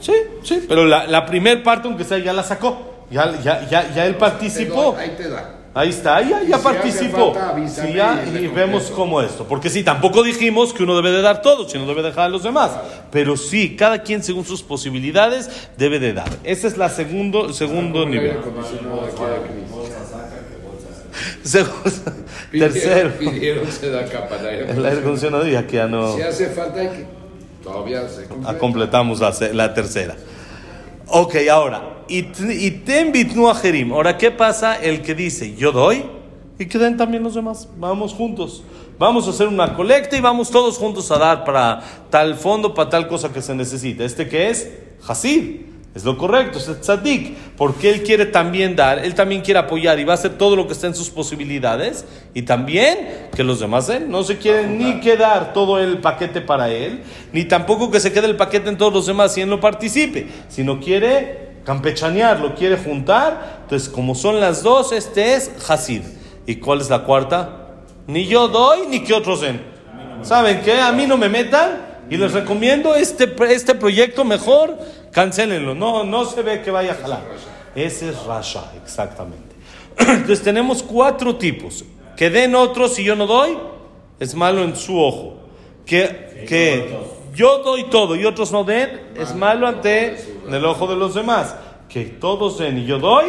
Sí, 0.00 0.12
sí. 0.42 0.64
Pero 0.68 0.84
la, 0.84 1.06
la 1.06 1.24
primer 1.24 1.62
parte, 1.62 1.88
aunque 1.88 2.04
sea, 2.04 2.18
ya 2.18 2.32
la 2.34 2.42
sacó. 2.42 3.06
Ya, 3.10 3.40
ya, 3.40 3.66
ya, 3.70 3.90
ya 3.94 4.04
él 4.06 4.12
Te 4.12 4.18
participó. 4.20 4.92
doy, 4.92 5.00
ahí 5.00 5.14
te 5.16 5.30
da. 5.30 5.54
Ahí 5.74 5.90
está, 5.90 6.20
ya, 6.22 6.42
Y 6.42 6.48
ya 6.48 6.56
si 6.58 6.64
participó. 6.64 7.34
falta, 7.34 7.68
Sí, 7.68 7.92
ya, 7.94 8.24
y 8.40 8.46
vemos 8.48 8.90
cómo 8.94 9.20
esto. 9.22 9.44
Porque 9.46 9.70
sí, 9.70 9.84
tampoco 9.84 10.22
dijimos 10.22 10.72
que 10.72 10.82
uno 10.82 10.96
debe 10.96 11.10
de 11.12 11.22
dar 11.22 11.40
todo, 11.42 11.68
sino 11.68 11.86
debe 11.86 12.02
dejar 12.02 12.24
a 12.24 12.28
los 12.28 12.42
demás. 12.42 12.72
Pero 13.12 13.36
sí, 13.36 13.76
cada 13.76 14.02
quien 14.02 14.22
según 14.24 14.44
sus 14.44 14.62
posibilidades 14.62 15.68
debe 15.76 15.98
de 16.00 16.14
dar. 16.14 16.28
Ese 16.42 16.66
es 16.66 16.76
la 16.78 16.88
segundo, 16.88 17.52
segundo 17.52 18.02
El 18.04 18.10
nivel. 18.10 18.38
Segundo- 21.42 21.82
Pidieron- 22.52 22.72
tercero, 22.72 23.12
el 24.70 24.86
aire 24.86 25.00
acondicionado 25.00 25.46
y 25.48 25.54
aquí 25.56 25.76
ya 25.76 25.86
no. 25.86 26.14
Si 26.16 26.22
hace 26.22 26.48
falta, 26.48 26.80
hay 26.80 26.88
que. 26.88 27.06
Todavía 27.62 28.08
se 28.08 28.22
Ah, 28.22 28.28
completa. 28.28 28.58
completamos 28.58 29.20
la, 29.20 29.34
la 29.52 29.74
tercera. 29.74 30.16
Ok, 31.10 31.36
ahora, 31.50 32.04
y 32.08 32.22
ten 32.22 33.12
bitnu 33.12 33.48
ajerim. 33.48 33.92
Ahora, 33.92 34.16
¿qué 34.18 34.30
pasa? 34.30 34.76
El 34.76 35.02
que 35.02 35.14
dice, 35.14 35.54
yo 35.54 35.72
doy, 35.72 36.04
y 36.58 36.66
que 36.66 36.78
den 36.78 36.96
también 36.96 37.22
los 37.22 37.34
demás. 37.34 37.68
Vamos 37.78 38.12
juntos. 38.12 38.64
Vamos 38.98 39.26
a 39.28 39.30
hacer 39.30 39.46
una 39.46 39.74
colecta 39.76 40.16
y 40.16 40.20
vamos 40.20 40.50
todos 40.50 40.76
juntos 40.76 41.10
a 41.12 41.18
dar 41.18 41.44
para 41.44 41.80
tal 42.10 42.34
fondo, 42.34 42.74
para 42.74 42.90
tal 42.90 43.06
cosa 43.06 43.32
que 43.32 43.40
se 43.40 43.54
necesita. 43.54 44.04
¿Este 44.04 44.28
que 44.28 44.50
es? 44.50 44.70
Hasid. 45.06 45.67
Es 45.94 46.04
lo 46.04 46.16
correcto, 46.16 46.58
es 46.58 46.68
el 46.68 46.80
tzadik. 46.80 47.36
Porque 47.56 47.90
él 47.90 48.02
quiere 48.02 48.26
también 48.26 48.76
dar, 48.76 49.04
él 49.04 49.14
también 49.14 49.40
quiere 49.40 49.60
apoyar 49.60 49.98
y 49.98 50.04
va 50.04 50.12
a 50.12 50.14
hacer 50.14 50.38
todo 50.38 50.54
lo 50.54 50.66
que 50.66 50.72
está 50.72 50.86
en 50.86 50.94
sus 50.94 51.10
posibilidades. 51.10 52.04
Y 52.34 52.42
también 52.42 53.28
que 53.34 53.42
los 53.42 53.60
demás 53.60 53.86
den. 53.86 54.10
No 54.10 54.22
se 54.22 54.38
quiere 54.38 54.66
ni 54.66 55.00
quedar 55.00 55.52
todo 55.52 55.78
el 55.80 55.98
paquete 55.98 56.40
para 56.40 56.70
él, 56.70 57.02
ni 57.32 57.44
tampoco 57.44 57.90
que 57.90 58.00
se 58.00 58.12
quede 58.12 58.26
el 58.26 58.36
paquete 58.36 58.68
en 58.68 58.78
todos 58.78 58.92
los 58.92 59.06
demás 59.06 59.36
y 59.38 59.40
él 59.40 59.48
no 59.48 59.60
participe. 59.60 60.28
Sino 60.48 60.80
quiere 60.80 61.48
campechanear, 61.64 62.40
lo 62.40 62.54
quiere 62.54 62.76
juntar. 62.76 63.60
Entonces, 63.62 63.88
como 63.88 64.14
son 64.14 64.40
las 64.40 64.62
dos, 64.62 64.92
este 64.92 65.34
es 65.34 65.50
Hasid. 65.68 66.02
¿Y 66.46 66.56
cuál 66.56 66.80
es 66.80 66.88
la 66.88 67.04
cuarta? 67.04 67.68
Ni 68.06 68.26
yo 68.26 68.48
doy, 68.48 68.86
ni 68.88 69.04
que 69.04 69.12
otros 69.12 69.40
den. 69.40 69.60
¿Saben 70.22 70.62
qué? 70.62 70.80
A 70.80 70.92
mí 70.92 71.06
no 71.06 71.16
me 71.16 71.28
metan 71.28 71.88
y 72.10 72.16
les 72.16 72.32
recomiendo 72.32 72.94
este, 72.94 73.34
este 73.50 73.74
proyecto 73.74 74.24
mejor, 74.24 74.78
cancelenlo. 75.18 75.74
No, 75.74 76.04
no 76.04 76.24
se 76.24 76.42
ve 76.42 76.62
que 76.62 76.70
vaya 76.70 76.92
a 76.92 76.94
jalar. 76.94 77.22
Ese 77.74 78.10
es 78.10 78.24
Rasha, 78.24 78.72
exactamente. 78.80 79.56
Entonces 79.98 80.42
tenemos 80.42 80.80
cuatro 80.82 81.34
tipos. 81.34 81.84
Que 82.16 82.30
den 82.30 82.54
otros 82.54 82.94
si 82.94 83.02
yo 83.02 83.16
no 83.16 83.26
doy, 83.26 83.58
es 84.20 84.34
malo 84.34 84.62
en 84.62 84.76
su 84.76 84.96
ojo. 84.96 85.36
Que, 85.84 86.44
que 86.48 86.96
yo 87.34 87.58
doy 87.64 87.84
todo 87.90 88.14
y 88.14 88.24
otros 88.26 88.52
no 88.52 88.62
den, 88.62 89.12
es 89.16 89.34
malo 89.34 89.66
ante 89.66 90.16
el 90.48 90.64
ojo 90.64 90.86
de 90.86 90.94
los 90.94 91.14
demás. 91.14 91.56
Que 91.88 92.04
todos 92.04 92.58
den 92.58 92.78
y 92.78 92.86
yo 92.86 92.98
doy, 92.98 93.26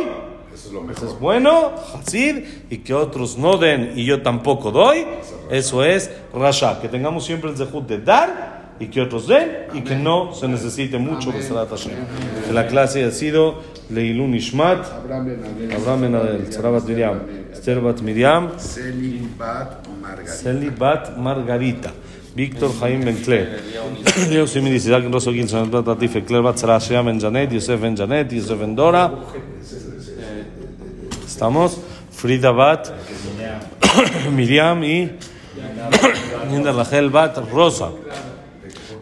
Eso 0.54 0.68
es 0.68 0.74
lo 0.74 0.80
eso 0.82 0.88
mejor. 0.88 1.08
es 1.08 1.20
bueno, 1.20 1.72
Hasid, 1.94 2.46
y 2.70 2.80
que 2.80 2.94
otros 2.94 3.38
no 3.38 3.58
den 3.58 3.94
y 3.96 4.06
yo 4.06 4.22
tampoco 4.22 4.72
doy, 4.72 5.08
eso 5.50 5.84
es 5.84 6.12
Rasha. 6.34 6.82
Que 6.82 6.88
tengamos 6.90 7.26
siempre 7.26 7.50
el 7.50 7.58
zehut 7.58 7.88
de 7.88 8.00
dar 8.00 8.59
y 8.80 8.88
que 8.88 9.02
otros 9.02 9.28
den 9.28 9.68
y 9.74 9.82
que 9.82 9.96
no 9.96 10.34
se 10.34 10.48
necesite 10.48 10.98
mucho 10.98 11.32
Besarat 11.32 11.70
Hashem. 11.70 11.94
La 12.54 12.68
clase 12.68 13.04
ha 13.04 13.12
sido 13.12 13.62
Leilun 13.90 14.34
Ishmat, 14.36 14.86
Abraham 14.86 15.26
Ben 15.26 15.44
Adel. 15.44 15.72
Abraham 15.74 16.02
Ben 16.02 16.16
Adel, 16.16 16.54
Sarabat 16.54 16.84
Miriam, 16.88 17.22
Esther 17.52 17.82
Bat 17.82 18.02
Miriam, 18.02 18.52
Celi 18.58 19.28
Bat 20.70 21.18
Margarita. 21.18 21.92
Víctor 22.36 22.72
Jaime 22.80 23.06
Ben 23.06 23.18
Claire. 23.18 23.60
Leo 24.30 24.48
Simini, 24.48 24.76
Isaac 24.76 25.04
Rosso 25.12 25.32
Gil, 25.32 25.50
Sanet 25.50 25.72
Bat 25.72 25.88
Latife, 25.88 26.24
Claire 26.24 26.44
Bat 26.44 26.58
Sarah 26.58 26.80
Shea 26.80 27.02
Ben 27.02 27.20
Janet, 27.20 27.52
Yosef 27.52 27.82
Ben 27.82 27.96
Janet, 27.96 28.32
Yosef 28.32 28.60
Ben 28.60 28.76
Dora. 28.76 29.12
¿Estamos? 31.26 31.80
Frida 32.12 32.52
Bat, 32.52 32.92
Miriam 34.32 34.84
y 34.84 35.12
Linda 36.52 36.72
Rachel 36.72 37.10
Bat 37.10 37.38
Rosa. 37.52 37.92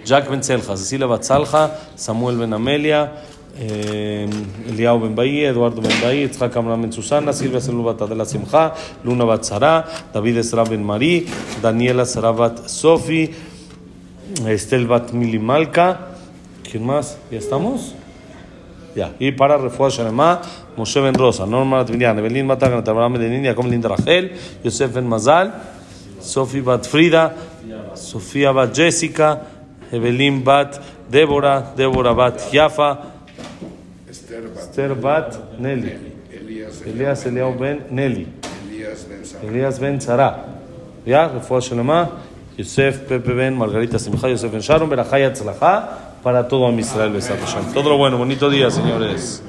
Jack 0.07 0.29
Ben 0.29 0.41
Cecilia 0.41 1.05
Bat 1.05 1.23
Salja, 1.23 1.71
Samuel 1.95 2.37
Ben 2.37 2.53
Amelia, 2.53 3.11
eh, 3.59 4.25
Ben 4.65 5.15
Bahía, 5.15 5.49
Eduardo 5.49 5.81
Ben 5.81 5.91
Bahía, 6.01 6.23
Itzhak 6.23 6.53
Ben 6.53 6.93
Susana, 6.93 7.33
Silvia 7.33 7.59
Selu 7.59 7.83
Bat 7.83 8.03
Adela 8.03 8.23
Simcha, 8.23 8.73
Luna 9.03 9.25
Bat 9.25 9.43
Sara, 9.43 9.85
David 10.13 10.37
Esra 10.37 10.63
Ben 10.63 10.81
Marí, 10.81 11.27
Daniela 11.61 12.05
Sara 12.05 12.31
Bat 12.31 12.69
Sofi, 12.69 13.29
Estel 14.47 14.87
Bat 14.87 15.11
Milimalka. 15.11 16.15
¿Quién 16.63 16.85
más? 16.85 17.17
¿Ya 17.29 17.39
estamos? 17.39 17.93
Ya. 18.95 19.13
Y 19.19 19.33
para 19.33 19.57
Refuah 19.57 19.89
Shalema, 19.89 20.41
Moshe 20.77 21.01
Ben 21.01 21.15
Rosa, 21.15 21.45
Norma 21.45 21.79
Latminian, 21.79 22.17
Evelyn 22.17 22.47
Matagan, 22.47 22.79
Abraham 22.79 23.13
Medenin, 23.13 23.43
Jacob 23.43 23.65
Linda 23.65 23.89
Rachel, 23.89 24.31
Yosef 24.63 24.93
Ben 24.93 25.05
Mazal, 25.05 25.53
Sofi 26.21 26.61
Bat 26.61 26.87
Frida, 26.87 27.35
Sofía 27.93 28.51
Bat 28.51 28.73
Jessica, 28.73 29.56
Evelyn 29.91 30.43
Bat 30.43 30.81
Débora, 31.09 31.73
Débora 31.75 32.13
Bat 32.13 32.51
Yafa, 32.51 32.97
Esther 34.09 34.95
Bat, 34.95 35.59
Nelly, 35.59 35.93
Elías, 36.85 37.25
Eliao 37.25 37.53
Ben 37.53 37.87
Nelly. 37.89 38.27
Elías 39.43 39.79
Ben 39.79 40.01
Sara. 40.01 40.45
Ya, 41.05 41.27
Refuah 41.27 41.61
Shalema, 41.61 42.09
Yosef 42.57 43.07
Pepe 43.07 43.33
Ben, 43.33 43.55
Margarita 43.55 43.97
Simcha, 43.97 44.27
Yosef 44.29 44.51
Ben 44.51 44.61
Sharon, 44.61 44.89
Berajay 44.89 45.23
Atzlajá, 45.23 46.19
para 46.23 46.47
todo 46.47 46.67
a 46.67 46.71
Israel, 46.71 47.13
Besat. 47.13 47.39
Todo 47.73 47.89
lo 47.91 47.97
bueno, 47.97 48.17
bonito 48.17 48.49
día, 48.49 48.69
señores. 48.69 49.41